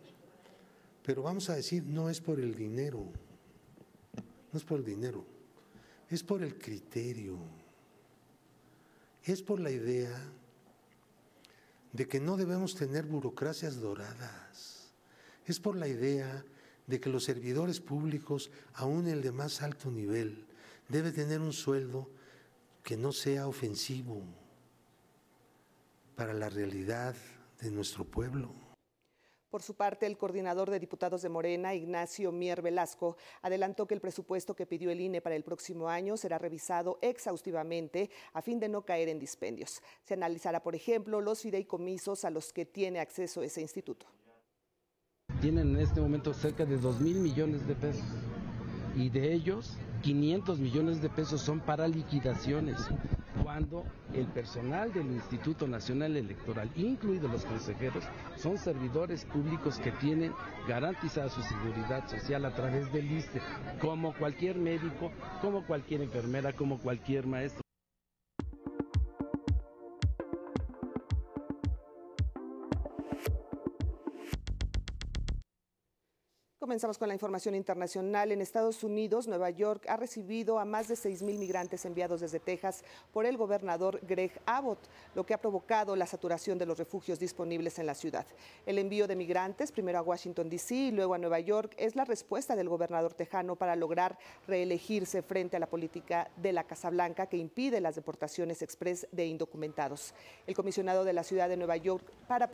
Pero 1.05 1.23
vamos 1.23 1.49
a 1.49 1.55
decir, 1.55 1.85
no 1.85 2.09
es 2.09 2.19
por 2.19 2.41
el 2.41 2.53
dinero, 2.53 3.07
no 4.51 4.59
es 4.59 4.65
por 4.65 4.79
el 4.79 4.85
dinero, 4.85 5.25
es 6.09 6.21
por 6.21 6.43
el 6.43 6.57
criterio, 6.57 7.37
es 9.23 9.41
por 9.41 9.61
la 9.61 9.71
idea 9.71 10.13
de 11.93 12.05
que 12.05 12.19
no 12.19 12.35
debemos 12.35 12.75
tener 12.75 13.05
burocracias 13.05 13.79
doradas 13.79 14.73
es 15.45 15.59
por 15.59 15.75
la 15.75 15.87
idea 15.87 16.43
de 16.87 16.99
que 16.99 17.09
los 17.09 17.23
servidores 17.23 17.79
públicos, 17.79 18.51
aún 18.73 19.07
el 19.07 19.21
de 19.21 19.31
más 19.31 19.61
alto 19.61 19.91
nivel, 19.91 20.45
debe 20.89 21.11
tener 21.11 21.39
un 21.39 21.53
sueldo 21.53 22.09
que 22.83 22.97
no 22.97 23.11
sea 23.11 23.47
ofensivo 23.47 24.21
para 26.15 26.33
la 26.33 26.49
realidad 26.49 27.15
de 27.61 27.71
nuestro 27.71 28.05
pueblo. 28.05 28.51
Por 29.49 29.61
su 29.61 29.75
parte, 29.75 30.07
el 30.07 30.17
coordinador 30.17 30.71
de 30.71 30.79
diputados 30.79 31.21
de 31.21 31.29
Morena, 31.29 31.75
Ignacio 31.75 32.31
Mier 32.31 32.61
Velasco, 32.61 33.17
adelantó 33.41 33.87
que 33.87 33.93
el 33.93 34.01
presupuesto 34.01 34.55
que 34.55 34.65
pidió 34.65 34.89
el 34.89 34.99
INE 34.99 35.21
para 35.21 35.35
el 35.35 35.43
próximo 35.43 35.89
año 35.89 36.17
será 36.17 36.39
revisado 36.39 36.97
exhaustivamente 37.01 38.09
a 38.33 38.41
fin 38.41 38.59
de 38.59 38.67
no 38.67 38.83
caer 38.83 39.09
en 39.09 39.19
dispendios. 39.19 39.81
Se 40.03 40.15
analizará, 40.15 40.61
por 40.63 40.75
ejemplo, 40.75 41.21
los 41.21 41.41
fideicomisos 41.41 42.25
a 42.25 42.31
los 42.31 42.51
que 42.51 42.65
tiene 42.65 42.99
acceso 42.99 43.43
ese 43.43 43.61
instituto 43.61 44.07
tienen 45.43 45.75
en 45.75 45.81
este 45.81 45.99
momento 45.99 46.33
cerca 46.33 46.63
de 46.63 46.77
2 46.77 47.01
mil 47.01 47.19
millones 47.19 47.67
de 47.67 47.75
pesos 47.75 48.05
y 48.95 49.09
de 49.09 49.33
ellos 49.33 49.75
500 50.03 50.59
millones 50.59 51.01
de 51.01 51.07
pesos 51.07 51.39
son 51.39 51.61
para 51.61 51.87
liquidaciones, 51.87 52.89
cuando 53.41 53.85
el 54.13 54.25
personal 54.25 54.91
del 54.91 55.07
Instituto 55.07 55.65
Nacional 55.65 56.17
Electoral, 56.17 56.69
incluidos 56.75 57.31
los 57.31 57.45
consejeros, 57.45 58.03
son 58.35 58.57
servidores 58.57 59.23
públicos 59.23 59.79
que 59.79 59.93
tienen 59.93 60.33
garantizada 60.67 61.29
su 61.29 61.41
seguridad 61.41 62.05
social 62.09 62.43
a 62.43 62.53
través 62.53 62.91
del 62.91 63.09
ISTE, 63.13 63.41
como 63.79 64.13
cualquier 64.13 64.57
médico, 64.57 65.09
como 65.41 65.65
cualquier 65.65 66.01
enfermera, 66.01 66.51
como 66.51 66.79
cualquier 66.79 67.25
maestro. 67.25 67.63
Comenzamos 76.63 76.97
con 76.97 77.09
la 77.09 77.13
información 77.13 77.55
internacional. 77.55 78.31
En 78.31 78.39
Estados 78.39 78.85
Unidos, 78.85 79.27
Nueva 79.27 79.49
York 79.49 79.85
ha 79.89 79.97
recibido 79.97 80.59
a 80.59 80.63
más 80.63 80.87
de 80.87 80.93
6.000 80.93 81.37
migrantes 81.37 81.83
enviados 81.83 82.21
desde 82.21 82.39
Texas 82.39 82.85
por 83.11 83.25
el 83.25 83.35
gobernador 83.35 83.99
Greg 84.07 84.31
Abbott, 84.45 84.79
lo 85.13 85.25
que 85.25 85.33
ha 85.33 85.41
provocado 85.41 85.93
la 85.97 86.07
saturación 86.07 86.57
de 86.57 86.65
los 86.65 86.77
refugios 86.77 87.19
disponibles 87.19 87.79
en 87.79 87.85
la 87.85 87.95
ciudad. 87.95 88.25
El 88.65 88.79
envío 88.79 89.07
de 89.07 89.17
migrantes, 89.17 89.73
primero 89.73 89.99
a 89.99 90.03
Washington, 90.03 90.49
D.C. 90.49 90.73
y 90.73 90.91
luego 90.91 91.15
a 91.15 91.17
Nueva 91.17 91.41
York, 91.41 91.75
es 91.77 91.97
la 91.97 92.05
respuesta 92.05 92.55
del 92.55 92.69
gobernador 92.69 93.13
tejano 93.13 93.57
para 93.57 93.75
lograr 93.75 94.17
reelegirse 94.47 95.21
frente 95.21 95.57
a 95.57 95.59
la 95.59 95.67
política 95.67 96.31
de 96.37 96.53
la 96.53 96.63
Casa 96.63 96.89
Blanca 96.89 97.25
que 97.25 97.35
impide 97.35 97.81
las 97.81 97.95
deportaciones 97.95 98.61
express 98.61 99.05
de 99.11 99.25
indocumentados. 99.25 100.13
El 100.47 100.55
comisionado 100.55 101.03
de 101.03 101.11
la 101.11 101.25
ciudad 101.25 101.49
de 101.49 101.57
Nueva 101.57 101.75
York 101.75 102.09
para, 102.25 102.49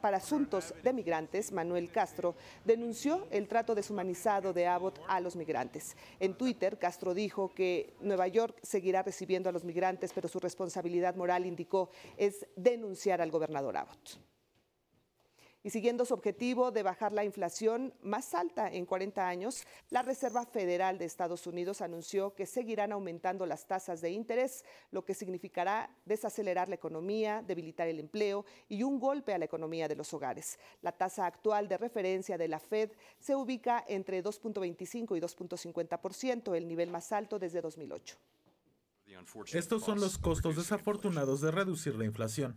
para 0.00 0.18
asuntos 0.18 0.74
de 0.82 0.92
migrantes, 0.92 1.52
Manuel 1.52 1.90
Castro, 1.90 2.34
denunció 2.64 3.26
el 3.30 3.48
trato 3.48 3.74
deshumanizado 3.74 4.52
de 4.52 4.66
Abbott 4.66 5.00
a 5.08 5.20
los 5.20 5.36
migrantes. 5.36 5.96
En 6.20 6.34
Twitter, 6.34 6.78
Castro 6.78 7.14
dijo 7.14 7.52
que 7.54 7.94
Nueva 8.00 8.28
York 8.28 8.58
seguirá 8.62 9.02
recibiendo 9.02 9.48
a 9.48 9.52
los 9.52 9.64
migrantes, 9.64 10.12
pero 10.12 10.28
su 10.28 10.40
responsabilidad 10.40 11.16
moral, 11.16 11.46
indicó, 11.46 11.90
es 12.16 12.46
denunciar 12.56 13.20
al 13.20 13.30
gobernador 13.30 13.76
Abbott. 13.76 14.27
Y 15.68 15.70
siguiendo 15.70 16.06
su 16.06 16.14
objetivo 16.14 16.70
de 16.70 16.82
bajar 16.82 17.12
la 17.12 17.24
inflación 17.24 17.92
más 18.00 18.32
alta 18.32 18.72
en 18.72 18.86
40 18.86 19.28
años, 19.28 19.66
la 19.90 20.00
Reserva 20.00 20.46
Federal 20.46 20.96
de 20.96 21.04
Estados 21.04 21.46
Unidos 21.46 21.82
anunció 21.82 22.34
que 22.34 22.46
seguirán 22.46 22.90
aumentando 22.90 23.44
las 23.44 23.66
tasas 23.66 24.00
de 24.00 24.10
interés, 24.10 24.64
lo 24.92 25.04
que 25.04 25.12
significará 25.12 25.94
desacelerar 26.06 26.70
la 26.70 26.76
economía, 26.76 27.44
debilitar 27.46 27.86
el 27.86 28.00
empleo 28.00 28.46
y 28.66 28.82
un 28.82 28.98
golpe 28.98 29.34
a 29.34 29.38
la 29.38 29.44
economía 29.44 29.88
de 29.88 29.96
los 29.96 30.14
hogares. 30.14 30.58
La 30.80 30.92
tasa 30.92 31.26
actual 31.26 31.68
de 31.68 31.76
referencia 31.76 32.38
de 32.38 32.48
la 32.48 32.60
Fed 32.60 32.92
se 33.18 33.36
ubica 33.36 33.84
entre 33.88 34.24
2.25 34.24 35.18
y 35.18 35.20
2.50%, 35.20 36.56
el 36.56 36.66
nivel 36.66 36.90
más 36.90 37.12
alto 37.12 37.38
desde 37.38 37.60
2008. 37.60 38.16
Estos 39.52 39.84
son 39.84 40.00
los 40.00 40.18
costos 40.18 40.56
desafortunados 40.56 41.40
de 41.40 41.50
reducir 41.50 41.94
la 41.94 42.04
inflación, 42.04 42.56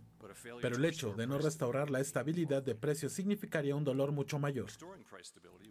pero 0.60 0.76
el 0.76 0.84
hecho 0.84 1.14
de 1.14 1.26
no 1.26 1.38
restaurar 1.38 1.90
la 1.90 2.00
estabilidad 2.00 2.62
de 2.62 2.74
precios 2.74 3.12
significaría 3.12 3.74
un 3.74 3.84
dolor 3.84 4.12
mucho 4.12 4.38
mayor. 4.38 4.70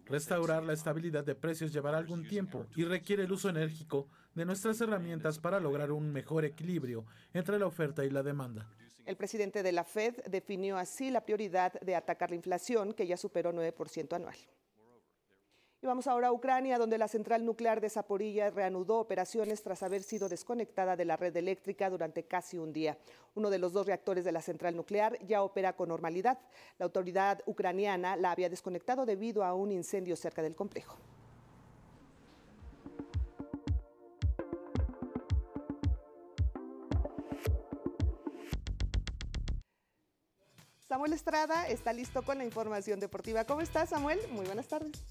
Restaurar 0.06 0.64
la 0.64 0.74
estabilidad 0.74 1.24
de 1.24 1.36
precios 1.36 1.72
llevará 1.72 1.98
algún 1.98 2.28
tiempo 2.28 2.66
y 2.76 2.84
requiere 2.84 3.24
el 3.24 3.32
uso 3.32 3.50
enérgico 3.50 4.08
de 4.34 4.46
nuestras 4.46 4.80
herramientas 4.82 5.40
para 5.40 5.60
lograr 5.60 5.92
un 5.92 6.12
mejor 6.12 6.46
equilibrio 6.46 7.06
entre 7.34 7.60
la 7.60 7.68
oferta 7.68 8.06
y 8.06 8.10
la 8.10 8.24
demanda. 8.24 8.68
El 9.06 9.18
presidente 9.18 9.64
de 9.64 9.72
la 9.72 9.84
Fed 9.84 10.16
definió 10.28 10.78
así 10.78 11.10
la 11.10 11.26
prioridad 11.26 11.74
de 11.82 11.96
atacar 11.96 12.30
la 12.30 12.36
inflación, 12.36 12.94
que 12.94 13.08
ya 13.08 13.18
superó 13.18 13.52
9% 13.52 14.14
anual. 14.14 14.38
Y 15.84 15.88
vamos 15.88 16.06
ahora 16.06 16.28
a 16.28 16.32
Ucrania, 16.32 16.78
donde 16.78 17.00
la 17.00 17.08
central 17.08 17.44
nuclear 17.44 17.82
de 17.82 17.90
Zaporilla 17.90 18.52
reanudó 18.52 19.00
operaciones 19.00 19.64
tras 19.64 19.82
haber 19.82 20.04
sido 20.04 20.30
desconectada 20.30 20.96
de 20.96 21.06
la 21.06 21.18
red 21.18 21.36
eléctrica 21.36 21.90
durante 21.90 22.24
casi 22.24 22.60
un 22.60 22.72
día. 22.72 23.00
Uno 23.34 23.50
de 23.50 23.58
los 23.58 23.74
dos 23.74 23.88
reactores 23.88 24.24
de 24.24 24.32
la 24.32 24.44
central 24.44 24.76
nuclear 24.76 25.18
ya 25.26 25.42
opera 25.42 25.76
con 25.76 25.90
normalidad. 25.90 26.38
La 26.78 26.86
autoridad 26.86 27.42
ucraniana 27.48 28.16
la 28.16 28.30
había 28.30 28.48
desconectado 28.48 29.08
debido 29.08 29.44
a 29.44 29.56
un 29.56 29.72
incendio 29.72 30.16
cerca 30.16 30.44
del 30.44 30.56
complejo. 30.56 30.98
Samuel 40.88 41.14
Estrada 41.14 41.68
está 41.68 41.92
listo 41.92 42.22
con 42.22 42.38
la 42.38 42.46
información 42.46 43.00
deportiva. 43.00 43.46
¿Cómo 43.46 43.62
estás, 43.62 43.90
Samuel? 43.90 44.20
Muy 44.30 44.46
buenas 44.46 44.68
tardes. 44.68 45.02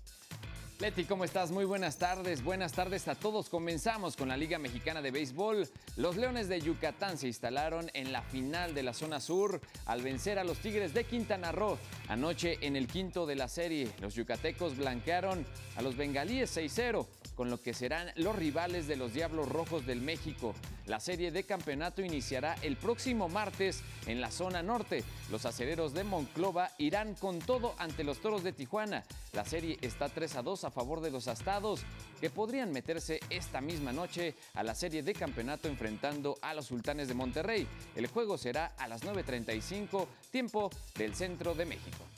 Leti, 0.80 1.04
¿cómo 1.04 1.24
estás? 1.24 1.50
Muy 1.50 1.66
buenas 1.66 1.98
tardes. 1.98 2.42
Buenas 2.42 2.72
tardes 2.72 3.06
a 3.06 3.14
todos. 3.14 3.50
Comenzamos 3.50 4.16
con 4.16 4.28
la 4.28 4.36
Liga 4.38 4.58
Mexicana 4.58 5.02
de 5.02 5.10
Béisbol. 5.10 5.68
Los 5.98 6.16
Leones 6.16 6.48
de 6.48 6.58
Yucatán 6.58 7.18
se 7.18 7.26
instalaron 7.26 7.90
en 7.92 8.12
la 8.12 8.22
final 8.22 8.72
de 8.72 8.82
la 8.82 8.94
zona 8.94 9.20
sur 9.20 9.60
al 9.84 10.00
vencer 10.00 10.38
a 10.38 10.44
los 10.44 10.56
Tigres 10.56 10.94
de 10.94 11.04
Quintana 11.04 11.52
Roo. 11.52 11.76
Anoche 12.08 12.56
en 12.62 12.76
el 12.76 12.86
quinto 12.86 13.26
de 13.26 13.36
la 13.36 13.48
serie, 13.48 13.90
los 14.00 14.14
yucatecos 14.14 14.78
blanquearon 14.78 15.44
a 15.76 15.82
los 15.82 15.98
bengalíes 15.98 16.56
6-0 16.56 17.06
con 17.34 17.50
lo 17.50 17.60
que 17.60 17.74
serán 17.74 18.10
los 18.16 18.34
rivales 18.34 18.88
de 18.88 18.96
los 18.96 19.12
Diablos 19.12 19.50
Rojos 19.50 19.84
del 19.84 20.00
México. 20.00 20.54
La 20.86 21.00
serie 21.00 21.30
de 21.30 21.44
campeonato 21.44 22.02
iniciará 22.02 22.56
el 22.62 22.76
próximo 22.76 23.28
martes 23.28 23.82
en 24.06 24.20
la 24.20 24.30
zona 24.30 24.62
norte. 24.62 25.04
Los 25.30 25.46
acereros 25.46 25.94
de 25.94 26.04
Monclova 26.04 26.70
irán 26.78 27.14
con 27.14 27.38
todo 27.38 27.74
ante 27.78 28.04
los 28.04 28.20
Toros 28.20 28.42
de 28.42 28.52
Tijuana. 28.52 29.04
La 29.32 29.44
serie 29.44 29.78
está 29.80 30.08
3 30.08 30.36
a 30.36 30.42
2 30.42 30.64
a 30.64 30.70
favor 30.70 31.00
de 31.00 31.10
los 31.10 31.28
astados, 31.28 31.82
que 32.20 32.30
podrían 32.30 32.72
meterse 32.72 33.20
esta 33.30 33.60
misma 33.60 33.92
noche 33.92 34.34
a 34.54 34.62
la 34.62 34.74
serie 34.74 35.02
de 35.02 35.14
campeonato 35.14 35.68
enfrentando 35.68 36.36
a 36.42 36.54
los 36.54 36.66
Sultanes 36.66 37.08
de 37.08 37.14
Monterrey. 37.14 37.66
El 37.94 38.06
juego 38.08 38.36
será 38.38 38.72
a 38.78 38.88
las 38.88 39.02
9.35, 39.02 40.06
tiempo 40.30 40.70
del 40.96 41.14
centro 41.14 41.54
de 41.54 41.66
México. 41.66 42.09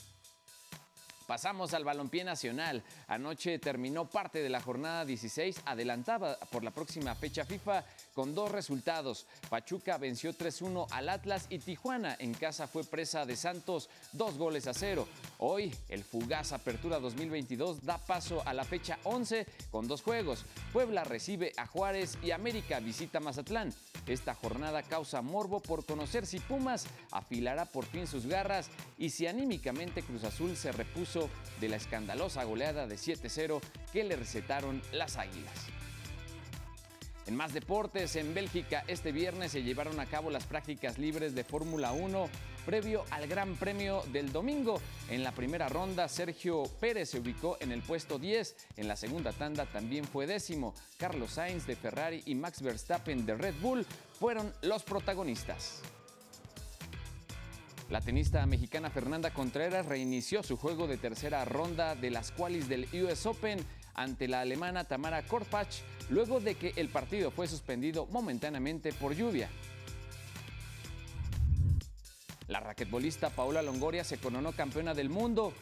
Pasamos 1.27 1.73
al 1.73 1.85
balompié 1.85 2.23
nacional. 2.23 2.83
Anoche 3.07 3.57
terminó 3.59 4.05
parte 4.05 4.43
de 4.43 4.49
la 4.49 4.61
jornada 4.61 5.05
16, 5.05 5.61
adelantada 5.65 6.37
por 6.51 6.63
la 6.63 6.71
próxima 6.71 7.15
fecha 7.15 7.45
FIFA 7.45 7.85
con 8.13 8.35
dos 8.35 8.51
resultados. 8.51 9.25
Pachuca 9.49 9.97
venció 9.97 10.33
3-1 10.33 10.87
al 10.91 11.09
Atlas 11.09 11.47
y 11.49 11.59
Tijuana 11.59 12.15
en 12.19 12.33
casa 12.33 12.67
fue 12.67 12.83
presa 12.83 13.25
de 13.25 13.35
Santos 13.35 13.89
dos 14.11 14.37
goles 14.37 14.67
a 14.67 14.73
cero. 14.73 15.07
Hoy 15.37 15.73
el 15.89 16.03
fugaz 16.03 16.51
Apertura 16.51 16.99
2022 16.99 17.85
da 17.85 17.97
paso 17.97 18.43
a 18.45 18.53
la 18.53 18.65
fecha 18.65 18.99
11 19.03 19.45
con 19.71 19.87
dos 19.87 20.01
juegos. 20.01 20.45
Puebla 20.73 21.03
recibe 21.03 21.53
a 21.57 21.67
Juárez 21.67 22.17
y 22.21 22.31
América 22.31 22.79
visita 22.79 23.19
Mazatlán. 23.19 23.73
Esta 24.07 24.35
jornada 24.35 24.83
causa 24.83 25.21
morbo 25.21 25.61
por 25.61 25.85
conocer 25.85 26.25
si 26.25 26.39
Pumas 26.39 26.85
afilará 27.11 27.65
por 27.65 27.85
fin 27.85 28.07
sus 28.07 28.25
garras 28.25 28.69
y 28.97 29.09
si 29.09 29.27
anímicamente 29.27 30.03
Cruz 30.03 30.25
Azul 30.25 30.57
se 30.57 30.71
repuso 30.73 31.12
de 31.59 31.69
la 31.69 31.75
escandalosa 31.75 32.43
goleada 32.43 32.87
de 32.87 32.95
7-0 32.95 33.61
que 33.91 34.03
le 34.03 34.15
recetaron 34.15 34.81
las 34.91 35.17
Águilas. 35.17 35.53
En 37.25 37.35
más 37.35 37.53
deportes, 37.53 38.15
en 38.15 38.33
Bélgica 38.33 38.83
este 38.87 39.11
viernes 39.11 39.51
se 39.51 39.63
llevaron 39.63 39.99
a 39.99 40.05
cabo 40.07 40.29
las 40.29 40.45
prácticas 40.45 40.97
libres 40.97 41.35
de 41.35 41.43
Fórmula 41.43 41.93
1 41.93 42.29
previo 42.65 43.05
al 43.11 43.27
Gran 43.27 43.55
Premio 43.55 44.03
del 44.11 44.31
domingo. 44.31 44.81
En 45.09 45.23
la 45.23 45.31
primera 45.31 45.69
ronda, 45.69 46.07
Sergio 46.07 46.63
Pérez 46.79 47.11
se 47.11 47.19
ubicó 47.19 47.57
en 47.59 47.71
el 47.71 47.81
puesto 47.81 48.19
10. 48.19 48.55
En 48.77 48.87
la 48.87 48.95
segunda 48.95 49.31
tanda 49.31 49.65
también 49.65 50.05
fue 50.05 50.27
décimo. 50.27 50.73
Carlos 50.97 51.31
Sainz 51.31 51.65
de 51.65 51.75
Ferrari 51.75 52.23
y 52.25 52.35
Max 52.35 52.61
Verstappen 52.61 53.25
de 53.25 53.35
Red 53.35 53.55
Bull 53.61 53.85
fueron 54.19 54.53
los 54.61 54.83
protagonistas. 54.83 55.81
La 57.93 58.01
tenista 58.01 58.43
mexicana 58.47 58.89
Fernanda 58.89 59.31
Contreras 59.31 59.85
reinició 59.85 60.41
su 60.41 60.57
juego 60.57 60.87
de 60.87 60.97
tercera 60.97 61.45
ronda 61.45 61.93
de 61.93 62.09
las 62.09 62.31
qualis 62.31 62.67
del 62.67 62.87
US 62.91 63.27
Open 63.27 63.63
ante 63.93 64.27
la 64.27 64.41
alemana 64.41 64.83
Tamara 64.83 65.21
Korpach 65.21 65.67
luego 66.09 66.39
de 66.39 66.55
que 66.55 66.73
el 66.77 66.89
partido 66.89 67.29
fue 67.29 67.47
suspendido 67.47 68.07
momentáneamente 68.07 68.93
por 68.93 69.13
lluvia. 69.13 69.47
La 72.47 72.61
raquetbolista 72.61 73.29
Paula 73.29 73.61
Longoria 73.61 74.03
se 74.03 74.17
coronó 74.17 74.53
campeona 74.53 74.95
del 74.95 75.11
mundo 75.11 75.53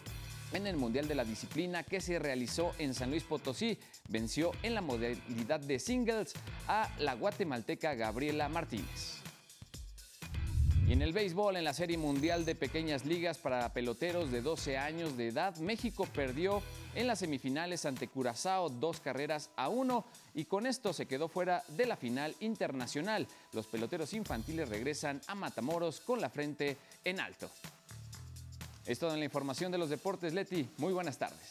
en 0.53 0.67
el 0.67 0.77
Mundial 0.77 1.09
de 1.09 1.15
la 1.15 1.25
Disciplina 1.25 1.83
que 1.83 1.99
se 1.99 2.17
realizó 2.17 2.71
en 2.77 2.93
San 2.93 3.09
Luis 3.09 3.23
Potosí. 3.23 3.77
Venció 4.07 4.53
en 4.63 4.75
la 4.75 4.81
modalidad 4.81 5.59
de 5.59 5.79
singles 5.79 6.31
a 6.69 6.89
la 6.97 7.13
guatemalteca 7.15 7.93
Gabriela 7.93 8.47
Martínez. 8.47 9.20
En 10.91 11.01
el 11.01 11.13
béisbol, 11.13 11.55
en 11.55 11.63
la 11.63 11.73
Serie 11.73 11.97
Mundial 11.97 12.43
de 12.43 12.53
Pequeñas 12.53 13.05
Ligas 13.05 13.37
para 13.37 13.71
peloteros 13.71 14.29
de 14.29 14.41
12 14.41 14.77
años 14.77 15.15
de 15.15 15.29
edad, 15.29 15.55
México 15.55 16.05
perdió 16.13 16.61
en 16.95 17.07
las 17.07 17.19
semifinales 17.19 17.85
ante 17.85 18.09
Curazao 18.09 18.67
dos 18.67 18.99
carreras 18.99 19.51
a 19.55 19.69
uno 19.69 20.03
y 20.33 20.43
con 20.43 20.65
esto 20.65 20.91
se 20.91 21.05
quedó 21.05 21.29
fuera 21.29 21.63
de 21.69 21.85
la 21.85 21.95
final 21.95 22.35
internacional. 22.41 23.25
Los 23.53 23.67
peloteros 23.67 24.13
infantiles 24.13 24.67
regresan 24.67 25.21
a 25.27 25.33
Matamoros 25.33 26.01
con 26.01 26.19
la 26.19 26.29
frente 26.29 26.75
en 27.05 27.21
alto. 27.21 27.49
Es 28.85 28.99
todo 28.99 29.13
en 29.13 29.19
la 29.19 29.25
información 29.25 29.71
de 29.71 29.77
los 29.77 29.89
deportes, 29.89 30.33
Leti. 30.33 30.67
Muy 30.75 30.91
buenas 30.91 31.17
tardes. 31.17 31.47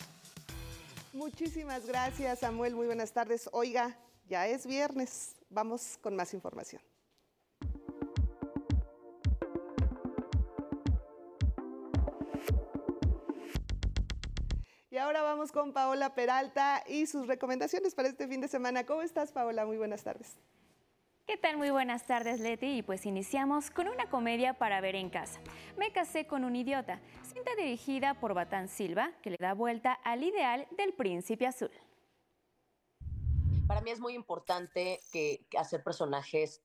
Muchísimas 1.15 1.87
gracias, 1.87 2.41
Samuel. 2.41 2.75
Muy 2.75 2.85
buenas 2.85 3.13
tardes. 3.13 3.49
Oiga, 3.53 3.97
ya 4.29 4.47
es 4.47 4.67
viernes. 4.67 5.37
Vamos 5.49 5.97
con 6.03 6.15
más 6.15 6.35
información. 6.35 6.83
Ahora 15.01 15.23
vamos 15.23 15.51
con 15.51 15.73
Paola 15.73 16.15
Peralta 16.15 16.85
y 16.87 17.07
sus 17.07 17.27
recomendaciones 17.27 17.95
para 17.95 18.09
este 18.09 18.29
fin 18.29 18.41
de 18.41 18.49
semana. 18.49 18.85
¿Cómo 18.85 19.03
estás, 19.03 19.33
Paola? 19.33 19.65
Muy 19.67 19.79
buenas 19.79 20.05
tardes. 20.05 20.37
¿Qué 21.27 21.37
tal? 21.37 21.57
Muy 21.57 21.71
buenas 21.71 22.07
tardes, 22.07 22.41
Leti. 22.41 22.79
Y 22.79 22.83
pues 22.83 23.07
iniciamos 23.07 23.71
con 23.71 23.89
una 23.89 24.11
comedia 24.11 24.55
para 24.55 24.81
ver 24.81 24.97
en 24.97 25.11
casa. 25.11 25.41
Me 25.79 25.93
casé 25.93 26.27
con 26.27 26.45
un 26.45 26.55
idiota, 26.57 27.01
cinta 27.23 27.55
dirigida 27.57 28.15
por 28.15 28.35
Batán 28.35 28.69
Silva, 28.69 29.13
que 29.23 29.31
le 29.31 29.37
da 29.39 29.55
vuelta 29.55 29.93
al 29.93 30.23
ideal 30.23 30.67
del 30.77 30.93
príncipe 30.93 31.47
azul. 31.47 31.71
Para 33.67 33.81
mí 33.81 33.93
es 33.93 34.01
muy 34.01 34.15
importante 34.15 35.01
que, 35.13 35.47
hacer 35.57 35.83
personajes 35.83 36.61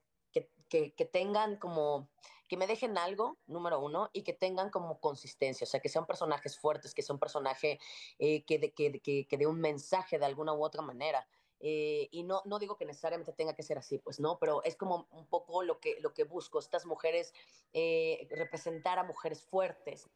que, 0.70 0.92
tengan 1.12 1.58
como 1.58 2.10
que 2.48 2.58
me 2.58 2.68
dejen 2.68 2.98
algo, 2.98 3.38
número 3.48 3.80
uno, 3.80 4.10
y 4.14 4.22
que 4.22 4.34
tengan 4.34 4.70
como 4.70 5.00
consistencia, 5.00 5.66
o 5.66 5.68
sea, 5.68 5.80
que 5.80 5.90
sean 5.90 6.06
personajes 6.06 6.60
fuertes, 6.60 6.94
que 6.94 7.02
sea 7.02 7.14
un 7.14 7.20
personaje 7.20 7.80
eh, 8.20 8.44
que, 8.44 8.60
de, 8.60 8.74
que, 8.74 9.00
que, 9.00 9.26
que 9.28 9.38
dé 9.38 9.48
un 9.48 9.60
mensaje 9.60 10.20
de 10.20 10.26
alguna 10.26 10.54
u 10.54 10.64
otra 10.64 10.82
manera. 10.82 11.28
Eh, 11.60 12.10
y 12.12 12.24
no, 12.24 12.42
no 12.46 12.60
digo 12.60 12.78
que 12.78 12.86
necesariamente 12.86 13.34
tenga 13.34 13.56
que 13.56 13.64
ser 13.64 13.78
así, 13.78 13.98
pues 13.98 14.20
no, 14.20 14.38
pero 14.40 14.64
es 14.64 14.76
como 14.76 15.08
un 15.12 15.26
poco 15.28 15.64
lo 15.64 15.80
que, 15.80 15.98
lo 16.02 16.14
que 16.14 16.24
busco, 16.24 16.60
estas 16.60 16.86
mujeres, 16.86 17.34
eh, 17.74 18.28
representar 18.30 19.00
a 19.00 19.04
mujeres 19.04 19.42
fuertes. 19.42 20.08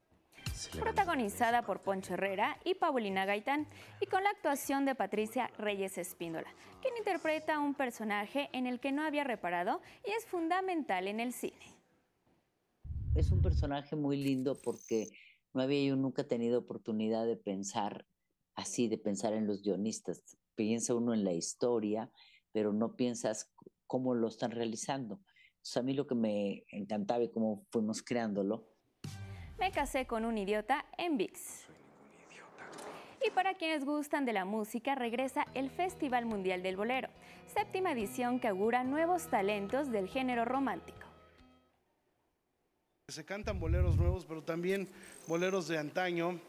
Protagonizada 0.80 1.62
por 1.62 1.82
Poncho 1.82 2.14
Herrera 2.14 2.58
y 2.64 2.76
Paulina 2.76 3.26
Gaitán, 3.26 3.68
y 4.02 4.06
con 4.08 4.24
la 4.24 4.30
actuación 4.30 4.86
de 4.86 4.96
Patricia 4.96 5.52
Reyes 5.58 5.98
Espíndola, 5.98 6.54
quien 6.82 6.98
interpreta 6.98 7.60
un 7.60 7.74
personaje 7.74 8.50
en 8.54 8.68
el 8.68 8.80
que 8.80 8.92
no 8.92 9.04
había 9.04 9.24
reparado 9.24 9.82
y 10.06 10.12
es 10.12 10.26
fundamental 10.26 11.08
en 11.08 11.20
el 11.20 11.34
cine 11.34 11.80
es 13.20 13.32
un 13.32 13.42
personaje 13.42 13.96
muy 13.96 14.18
lindo 14.18 14.60
porque 14.62 15.10
no 15.54 15.62
había 15.62 15.84
yo 15.84 15.96
nunca 15.96 16.24
tenido 16.24 16.60
oportunidad 16.60 17.26
de 17.26 17.36
pensar 17.36 18.06
así, 18.56 18.88
de 18.88 18.98
pensar 18.98 19.34
en 19.34 19.46
los 19.48 19.62
guionistas. 19.62 20.24
Piensa 20.56 20.96
uno 20.96 21.14
en 21.14 21.24
la 21.24 21.34
historia, 21.34 22.12
pero 22.52 22.72
no 22.72 22.96
piensas 22.96 23.52
cómo 23.88 24.16
lo 24.16 24.28
están 24.28 24.52
realizando. 24.52 25.20
a 25.76 25.82
mí 25.82 25.94
lo 25.94 26.08
que 26.08 26.16
me 26.16 26.64
encantaba 26.70 27.24
y 27.24 27.30
cómo 27.30 27.66
fuimos 27.72 28.02
creándolo. 28.02 28.68
Me 29.60 29.72
casé 29.72 30.08
con 30.08 30.24
un 30.24 30.38
idiota 30.38 30.86
en 30.98 31.18
VIX. 31.18 31.38
Y 33.28 33.30
para 33.32 33.56
quienes 33.56 33.84
gustan 33.84 34.24
de 34.24 34.32
la 34.32 34.46
música, 34.46 34.96
regresa 34.96 35.46
el 35.54 35.70
Festival 35.70 36.26
Mundial 36.26 36.64
del 36.64 36.78
Bolero, 36.78 37.10
séptima 37.54 37.92
edición 37.92 38.40
que 38.40 38.48
augura 38.48 38.86
nuevos 38.86 39.28
talentos 39.28 39.92
del 39.92 40.08
género 40.08 40.46
romántico. 40.46 41.06
Se 43.10 43.26
cantan 43.26 43.60
boleros 43.60 43.98
nuevos, 43.98 44.26
pero 44.26 44.42
también 44.42 44.88
boleros 45.28 45.68
de 45.68 45.78
antaño. 45.78 46.40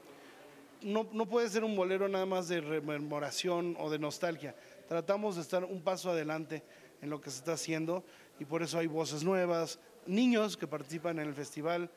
No, 0.80 1.08
no 1.12 1.26
puede 1.26 1.48
ser 1.48 1.64
un 1.64 1.74
bolero 1.74 2.08
nada 2.08 2.26
más 2.26 2.46
de 2.46 2.60
rememoración 2.60 3.76
o 3.80 3.90
de 3.90 3.98
nostalgia. 3.98 4.54
Tratamos 4.88 5.34
de 5.34 5.42
estar 5.42 5.64
un 5.64 5.82
paso 5.82 6.10
adelante 6.10 6.62
en 7.02 7.10
lo 7.10 7.20
que 7.20 7.30
se 7.30 7.38
está 7.38 7.54
haciendo 7.54 8.04
y 8.38 8.44
por 8.44 8.62
eso 8.62 8.78
hay 8.78 8.86
voces 8.86 9.24
nuevas, 9.24 9.80
niños 10.06 10.56
que 10.56 10.68
participan 10.68 11.18
en 11.18 11.26
el 11.26 11.34
festival. 11.34 11.90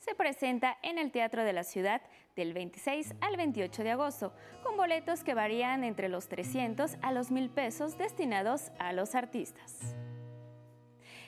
Se 0.00 0.14
presenta 0.14 0.78
en 0.82 0.98
el 0.98 1.12
Teatro 1.12 1.44
de 1.44 1.52
la 1.52 1.62
Ciudad 1.62 2.00
del 2.34 2.54
26 2.54 3.14
al 3.20 3.36
28 3.36 3.84
de 3.84 3.90
agosto, 3.92 4.32
con 4.62 4.76
boletos 4.76 5.22
que 5.22 5.34
varían 5.34 5.84
entre 5.84 6.08
los 6.08 6.28
300 6.28 6.96
a 7.02 7.12
los 7.12 7.30
1000 7.30 7.50
pesos 7.50 7.98
destinados 7.98 8.72
a 8.78 8.92
los 8.92 9.14
artistas. 9.14 9.94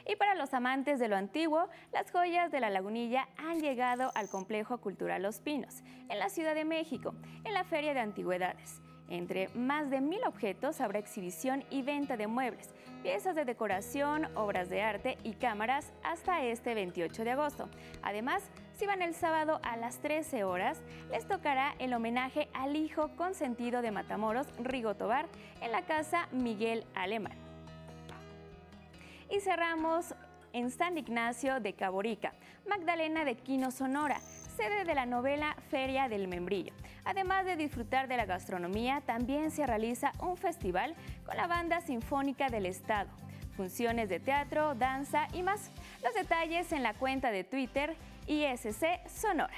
Y 0.07 0.17
para 0.17 0.35
los 0.35 0.53
amantes 0.53 0.99
de 0.99 1.09
lo 1.09 1.17
antiguo, 1.17 1.69
las 1.93 2.11
joyas 2.11 2.51
de 2.51 2.61
la 2.61 2.71
lagunilla 2.71 3.29
han 3.37 3.61
llegado 3.61 4.11
al 4.15 4.29
Complejo 4.29 4.79
Cultural 4.79 5.23
Los 5.23 5.41
Pinos, 5.41 5.83
en 6.09 6.19
la 6.19 6.29
Ciudad 6.29 6.55
de 6.55 6.65
México, 6.65 7.15
en 7.45 7.55
la 7.55 7.65
Feria 7.65 7.95
de 7.95 8.01
Antigüedades. 8.01 8.81
Entre 9.09 9.49
más 9.49 9.91
de 9.91 10.01
mil 10.01 10.25
objetos 10.25 10.81
habrá 10.81 10.99
exhibición 10.99 11.65
y 11.71 11.83
venta 11.83 12.17
de 12.17 12.27
muebles, 12.27 12.71
piezas 13.03 13.35
de 13.35 13.45
decoración, 13.45 14.27
obras 14.37 14.71
de 14.71 14.81
arte 14.81 15.19
y 15.23 15.35
cámaras 15.35 15.93
hasta 16.03 16.43
este 16.45 16.75
28 16.75 17.25
de 17.25 17.31
agosto. 17.33 17.69
Además, 18.03 18.51
el 18.83 19.15
sábado 19.15 19.61
a 19.63 19.77
las 19.77 19.99
13 19.99 20.43
horas, 20.43 20.83
les 21.11 21.27
tocará 21.27 21.75
el 21.79 21.95
homenaje 21.95 22.49
al 22.53 22.75
hijo 22.75 23.09
consentido 23.17 23.81
de 23.81 23.93
Matamoros, 23.93 24.49
Rigo 24.59 24.97
Tobar, 24.97 25.27
en 25.61 25.71
la 25.71 25.83
casa 25.83 26.29
Miguel 26.33 26.85
Alemán. 26.95 27.33
Y 29.31 29.41
cerramos 29.41 30.15
en 30.53 30.71
San 30.71 30.99
Ignacio 30.99 31.61
de 31.61 31.75
Caborica, 31.75 32.35
Magdalena 32.69 33.25
de 33.25 33.37
Quino 33.37 33.71
Sonora, 33.71 34.19
sede 34.57 34.85
de 34.85 34.95
la 34.95 35.07
novela 35.07 35.57
Feria 35.71 36.09
del 36.09 36.27
Membrillo. 36.27 36.75
Además 37.05 37.45
de 37.45 37.57
disfrutar 37.57 38.09
de 38.09 38.17
la 38.17 38.27
gastronomía, 38.27 39.01
también 39.07 39.53
se 39.53 39.65
realiza 39.65 40.13
un 40.21 40.37
festival 40.37 40.95
con 41.25 41.37
la 41.37 41.47
Banda 41.47 41.81
Sinfónica 41.81 42.49
del 42.51 42.67
Estado, 42.67 43.11
funciones 43.57 44.09
de 44.09 44.19
teatro, 44.19 44.75
danza 44.75 45.29
y 45.33 45.43
más. 45.43 45.71
Los 46.03 46.15
detalles 46.15 46.73
en 46.73 46.83
la 46.83 46.95
cuenta 46.95 47.31
de 47.31 47.45
Twitter 47.45 47.97
ISC 48.27 49.09
Sonora. 49.09 49.55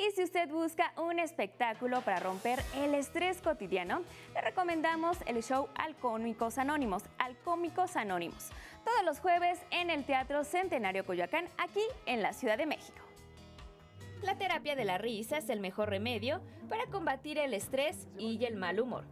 Y 0.00 0.10
si 0.12 0.22
usted 0.22 0.48
busca 0.48 0.94
un 0.96 1.18
espectáculo 1.18 2.00
para 2.00 2.20
romper 2.20 2.58
el 2.76 2.94
estrés 2.94 3.42
cotidiano, 3.42 4.02
le 4.32 4.40
recomendamos 4.40 5.18
el 5.26 5.42
show 5.42 5.68
Alcómicos 5.74 6.56
Anónimos, 6.56 7.02
Alcómicos 7.18 7.96
Anónimos, 7.96 8.48
todos 8.82 9.04
los 9.04 9.20
jueves 9.20 9.60
en 9.70 9.90
el 9.90 10.04
Teatro 10.04 10.42
Centenario 10.44 11.04
Coyoacán, 11.04 11.44
aquí 11.58 11.82
en 12.06 12.22
la 12.22 12.32
Ciudad 12.32 12.56
de 12.56 12.64
México. 12.64 13.09
La 14.22 14.36
terapia 14.36 14.76
de 14.76 14.84
la 14.84 14.98
risa 14.98 15.38
es 15.38 15.48
el 15.48 15.60
mejor 15.60 15.88
remedio 15.88 16.42
para 16.68 16.86
combatir 16.86 17.38
el 17.38 17.54
estrés 17.54 18.06
y 18.18 18.44
el 18.44 18.56
mal 18.56 18.78
humor. 18.78 19.04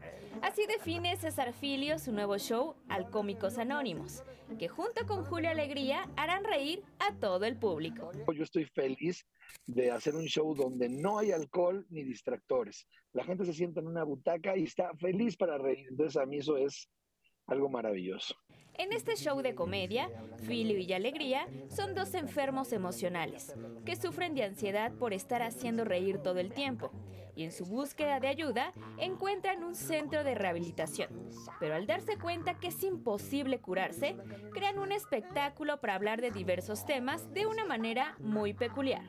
Así 0.42 0.66
define 0.66 1.16
César 1.16 1.54
Filio 1.54 1.98
su 1.98 2.12
nuevo 2.12 2.36
show 2.38 2.76
Alcómicos 2.88 3.56
Anónimos, 3.56 4.22
que 4.58 4.68
junto 4.68 5.06
con 5.06 5.24
Julio 5.24 5.50
Alegría 5.50 6.08
harán 6.16 6.44
reír 6.44 6.82
a 6.98 7.14
todo 7.14 7.46
el 7.46 7.56
público. 7.56 8.12
Yo 8.34 8.42
estoy 8.42 8.64
feliz 8.66 9.26
de 9.66 9.90
hacer 9.90 10.14
un 10.14 10.26
show 10.26 10.54
donde 10.54 10.90
no 10.90 11.18
hay 11.18 11.32
alcohol 11.32 11.86
ni 11.88 12.04
distractores. 12.04 12.86
La 13.12 13.24
gente 13.24 13.46
se 13.46 13.54
sienta 13.54 13.80
en 13.80 13.86
una 13.86 14.04
butaca 14.04 14.56
y 14.56 14.64
está 14.64 14.94
feliz 14.96 15.36
para 15.36 15.56
reír. 15.56 15.86
Entonces 15.88 16.20
a 16.20 16.26
mí 16.26 16.38
eso 16.38 16.58
es 16.58 16.88
algo 17.46 17.70
maravilloso. 17.70 18.36
En 18.78 18.92
este 18.92 19.16
show 19.16 19.42
de 19.42 19.56
comedia, 19.56 20.08
Filio 20.46 20.78
y 20.78 20.92
Alegría 20.92 21.48
son 21.68 21.96
dos 21.96 22.14
enfermos 22.14 22.72
emocionales 22.72 23.52
que 23.84 23.96
sufren 23.96 24.36
de 24.36 24.44
ansiedad 24.44 24.92
por 24.92 25.12
estar 25.12 25.42
haciendo 25.42 25.84
reír 25.84 26.18
todo 26.18 26.38
el 26.38 26.52
tiempo 26.52 26.92
y 27.38 27.44
en 27.44 27.52
su 27.52 27.64
búsqueda 27.64 28.18
de 28.18 28.26
ayuda 28.26 28.72
encuentran 28.98 29.62
un 29.62 29.76
centro 29.76 30.24
de 30.24 30.34
rehabilitación. 30.34 31.08
Pero 31.60 31.76
al 31.76 31.86
darse 31.86 32.18
cuenta 32.18 32.58
que 32.58 32.66
es 32.66 32.82
imposible 32.82 33.60
curarse, 33.60 34.16
crean 34.52 34.80
un 34.80 34.90
espectáculo 34.90 35.80
para 35.80 35.94
hablar 35.94 36.20
de 36.20 36.32
diversos 36.32 36.84
temas 36.84 37.32
de 37.32 37.46
una 37.46 37.64
manera 37.64 38.16
muy 38.18 38.54
peculiar. 38.54 39.04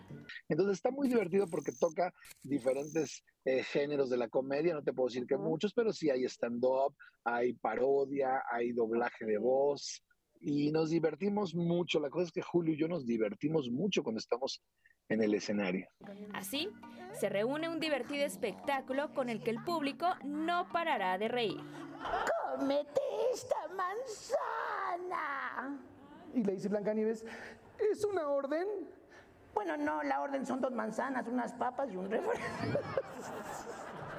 Entonces 0.48 0.78
está 0.78 0.92
muy 0.92 1.08
divertido 1.08 1.48
porque 1.48 1.72
toca 1.72 2.14
diferentes 2.44 3.24
eh, 3.46 3.64
géneros 3.64 4.12
de 4.12 4.18
la 4.18 4.30
comedia, 4.30 4.76
no 4.76 4.84
te 4.84 4.94
puedo 4.94 5.08
decir 5.08 5.26
que 5.26 5.38
muchos, 5.38 5.74
pero 5.74 5.92
sí 5.92 6.12
hay 6.12 6.26
stand-up, 6.26 6.96
hay 7.24 7.54
parodia, 7.54 8.44
hay 8.52 8.74
doblaje 8.74 9.26
de 9.26 9.40
voz 9.40 10.04
y 10.40 10.72
nos 10.72 10.92
divertimos 10.92 11.56
mucho. 11.56 12.00
La 12.00 12.12
cosa 12.12 12.26
es 12.26 12.32
que 12.32 12.44
Julio 12.44 12.76
y 12.76 12.78
yo 12.78 12.88
nos 12.88 13.08
divertimos 13.08 13.72
mucho 13.72 14.04
cuando 14.04 14.20
estamos 14.20 14.62
en 15.10 15.24
el 15.24 15.34
escenario. 15.34 15.88
Así, 16.34 16.70
se 17.14 17.30
reúne 17.30 17.68
un 17.68 17.80
divertido 17.80 18.26
espectáculo 18.26 19.14
con 19.14 19.30
el 19.30 19.44
que 19.44 19.50
el 19.50 19.64
público 19.64 20.08
no 20.24 20.70
parará 20.72 21.18
de 21.18 21.28
reír. 21.28 21.60
¡Cómete 22.58 23.02
esta 23.34 23.68
manzana! 23.70 25.10
Y 26.34 26.44
le 26.44 26.54
dice 26.54 26.70
Blancanieves, 26.70 27.26
¿es 27.92 28.06
una 28.06 28.30
orden? 28.30 28.68
Bueno, 29.54 29.78
no, 29.78 30.04
la 30.04 30.22
orden 30.22 30.46
son 30.46 30.62
dos 30.62 30.72
manzanas, 30.72 31.28
unas 31.28 31.54
papas 31.54 31.92
y 31.92 31.98
un 31.98 32.10
refresco. 32.10 32.46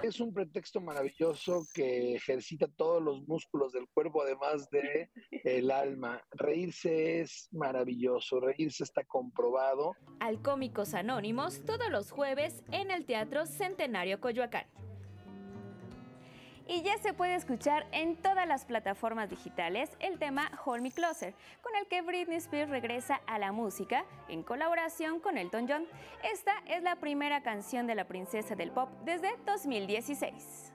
Es 0.02 0.18
un 0.18 0.32
pretexto 0.32 0.80
maravilloso 0.80 1.66
que 1.74 2.14
ejercita 2.14 2.66
todos 2.68 3.02
los 3.02 3.26
músculos 3.28 3.72
del 3.72 3.86
cuerpo, 3.92 4.22
además 4.22 4.68
de 4.70 5.10
el 5.44 5.70
alma. 5.70 6.22
Reírse 6.30 7.20
es 7.20 7.48
maravilloso, 7.52 8.40
reírse 8.40 8.82
está 8.82 9.04
comprobado. 9.04 9.94
Alcómicos 10.20 10.94
Anónimos 10.94 11.62
todos 11.66 11.90
los 11.90 12.12
jueves 12.12 12.62
en 12.72 12.90
el 12.90 13.04
Teatro 13.04 13.44
Centenario 13.44 14.20
Coyoacán 14.20 14.66
y 16.70 16.82
ya 16.82 16.96
se 16.98 17.12
puede 17.12 17.34
escuchar 17.34 17.84
en 17.90 18.14
todas 18.14 18.46
las 18.46 18.64
plataformas 18.64 19.28
digitales 19.28 19.90
el 19.98 20.20
tema 20.20 20.52
Hold 20.64 20.82
Me 20.82 20.92
Closer, 20.92 21.34
con 21.62 21.74
el 21.74 21.88
que 21.88 22.00
Britney 22.00 22.36
Spears 22.36 22.70
regresa 22.70 23.20
a 23.26 23.40
la 23.40 23.50
música 23.50 24.04
en 24.28 24.44
colaboración 24.44 25.18
con 25.18 25.36
Elton 25.36 25.66
John. 25.68 25.84
Esta 26.32 26.52
es 26.68 26.84
la 26.84 26.94
primera 26.94 27.42
canción 27.42 27.88
de 27.88 27.96
la 27.96 28.04
princesa 28.06 28.54
del 28.54 28.70
pop 28.70 28.88
desde 29.04 29.30
2016. 29.46 30.72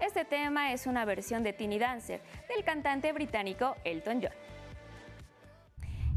Este 0.00 0.24
tema 0.24 0.72
es 0.72 0.88
una 0.88 1.04
versión 1.04 1.44
de 1.44 1.52
Teeny 1.52 1.78
Dancer 1.78 2.20
del 2.48 2.64
cantante 2.64 3.12
británico 3.12 3.76
Elton 3.84 4.20
John 4.20 4.57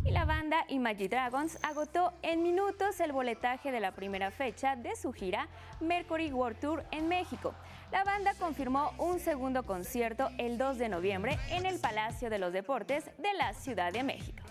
y 0.04 0.12
la 0.12 0.26
banda 0.26 0.66
Imagine 0.70 1.10
Dragons 1.10 1.58
agotó 1.64 2.14
en 2.22 2.42
minutos 2.42 3.00
el 3.00 3.12
boletaje 3.12 3.72
de 3.72 3.80
la 3.80 3.92
primera 3.92 4.32
fecha 4.32 4.76
de 4.76 4.96
su 4.96 5.12
gira 5.12 5.48
Mercury 5.80 6.32
World 6.32 6.60
Tour 6.60 6.84
en 6.92 7.08
México. 7.08 7.54
La 7.92 8.04
banda 8.04 8.34
confirmó 8.40 8.92
un 8.98 9.20
segundo 9.20 9.64
concierto 9.64 10.30
el 10.38 10.58
2 10.58 10.78
de 10.78 10.90
noviembre 10.90 11.38
en 11.50 11.66
el 11.66 11.80
Palacio 11.80 12.30
de 12.30 12.40
los 12.40 12.54
Deportes 12.54 13.06
de 13.18 13.34
la 13.34 13.54
Ciudad 13.54 13.92
de 13.92 14.04
México. 14.04 14.44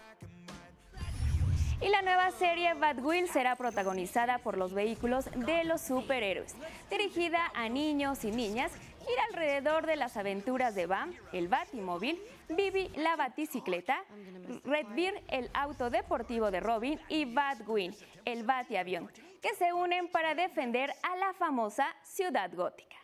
Y 1.82 1.88
la 1.88 2.02
nueva 2.02 2.30
serie 2.32 2.74
Wheel 2.74 3.26
será 3.28 3.56
protagonizada 3.56 4.38
por 4.38 4.58
los 4.58 4.74
vehículos 4.74 5.24
de 5.34 5.64
los 5.64 5.80
superhéroes, 5.80 6.54
dirigida 6.90 7.50
a 7.54 7.70
niños 7.70 8.22
y 8.24 8.30
niñas 8.30 8.70
gira 9.06 9.24
alrededor 9.30 9.86
de 9.86 9.96
las 9.96 10.16
aventuras 10.16 10.74
de 10.74 10.86
Bam, 10.86 11.14
el 11.32 11.48
Batimóvil, 11.48 12.20
Bibi, 12.48 12.88
la 12.96 13.16
Baticicleta, 13.16 14.04
Redbeard, 14.64 15.22
el 15.28 15.50
auto 15.54 15.90
deportivo 15.90 16.50
de 16.50 16.60
Robin 16.60 17.00
y 17.08 17.24
Batwing, 17.24 17.94
el 18.24 18.44
Batiavión, 18.44 19.10
que 19.40 19.54
se 19.54 19.72
unen 19.72 20.08
para 20.08 20.34
defender 20.34 20.92
a 21.02 21.16
la 21.16 21.32
famosa 21.34 21.86
ciudad 22.02 22.50
gótica. 22.54 22.96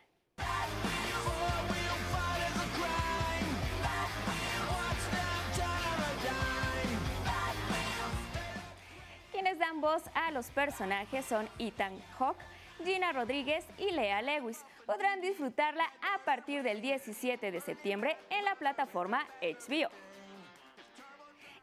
Los 10.36 10.50
personajes 10.50 11.24
son 11.24 11.48
Ethan 11.58 11.98
Hawke, 12.18 12.44
Gina 12.84 13.10
Rodríguez 13.10 13.64
y 13.78 13.90
Lea 13.90 14.20
Lewis. 14.20 14.58
Podrán 14.84 15.22
disfrutarla 15.22 15.84
a 16.14 16.22
partir 16.26 16.62
del 16.62 16.82
17 16.82 17.50
de 17.50 17.58
septiembre 17.62 18.18
en 18.28 18.44
la 18.44 18.54
plataforma 18.56 19.26
HBO. 19.40 19.88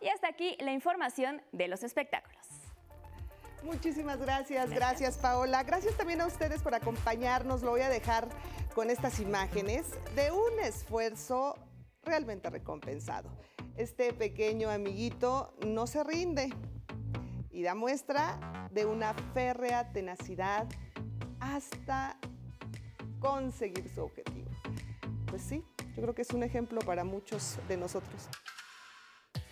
Y 0.02 0.08
hasta 0.08 0.28
aquí 0.28 0.58
la 0.60 0.72
información 0.72 1.40
de 1.52 1.68
los 1.68 1.84
espectáculos. 1.84 2.48
Muchísimas 3.62 4.20
gracias, 4.20 4.72
gracias 4.72 5.20
Paola. 5.20 5.62
Gracias 5.62 5.96
también 5.96 6.22
a 6.22 6.26
ustedes 6.26 6.64
por 6.64 6.74
acompañarnos. 6.74 7.62
Lo 7.62 7.70
voy 7.70 7.82
a 7.82 7.90
dejar 7.90 8.28
con 8.74 8.90
estas 8.90 9.20
imágenes 9.20 9.92
de 10.16 10.32
un 10.32 10.60
esfuerzo 10.64 11.54
realmente 12.02 12.50
recompensado. 12.50 13.30
Este 13.78 14.14
pequeño 14.14 14.72
amiguito 14.72 15.54
no 15.64 15.86
se 15.86 16.04
rinde 16.04 16.50
y 17.54 17.62
da 17.62 17.76
muestra 17.76 18.68
de 18.72 18.86
una 18.86 19.13
férrea 19.34 19.92
tenacidad 19.94 20.68
hasta 21.39 22.18
conseguir 23.20 23.88
su 23.94 24.02
objetivo. 24.04 24.50
Pues 25.28 25.44
sí, 25.44 25.63
yo 25.96 26.02
creo 26.02 26.16
que 26.16 26.24
es 26.24 26.32
un 26.32 26.44
ejemplo 26.44 26.82
para 26.82 27.04
muchos 27.04 27.58
de 27.68 27.78
nosotros. 27.78 28.28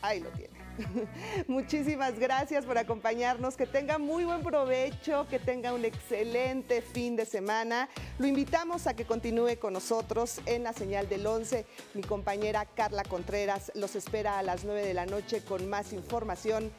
ahí 0.01 0.19
lo 0.19 0.29
tiene. 0.31 0.59
Muchísimas 1.47 2.17
gracias 2.17 2.65
por 2.65 2.77
acompañarnos, 2.79 3.55
que 3.55 3.67
tenga 3.67 3.99
muy 3.99 4.25
buen 4.25 4.41
provecho, 4.41 5.27
que 5.29 5.37
tenga 5.37 5.73
un 5.73 5.85
excelente 5.85 6.81
fin 6.81 7.15
de 7.15 7.25
semana. 7.25 7.87
Lo 8.17 8.25
invitamos 8.25 8.87
a 8.87 8.95
que 8.95 9.05
continúe 9.05 9.59
con 9.59 9.73
nosotros 9.73 10.41
en 10.47 10.63
la 10.63 10.73
señal 10.73 11.07
del 11.07 11.27
11. 11.27 11.67
Mi 11.93 12.01
compañera 12.01 12.65
Carla 12.65 13.03
Contreras 13.03 13.71
los 13.75 13.95
espera 13.95 14.39
a 14.39 14.43
las 14.43 14.63
9 14.63 14.81
de 14.83 14.93
la 14.95 15.05
noche 15.05 15.43
con 15.43 15.69
más 15.69 15.93
información 15.93 16.71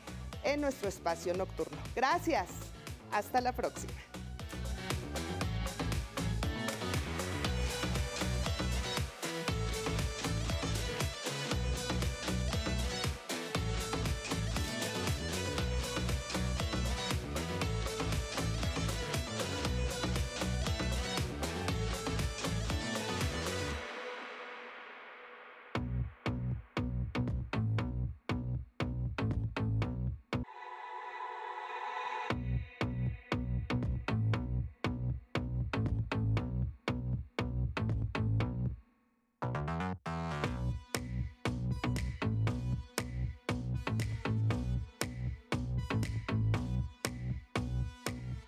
en 0.44 0.60
nuestro 0.60 0.88
espacio 0.88 1.34
nocturno. 1.34 1.76
Gracias, 1.94 2.48
hasta 3.12 3.40
la 3.40 3.52
próxima. 3.52 3.92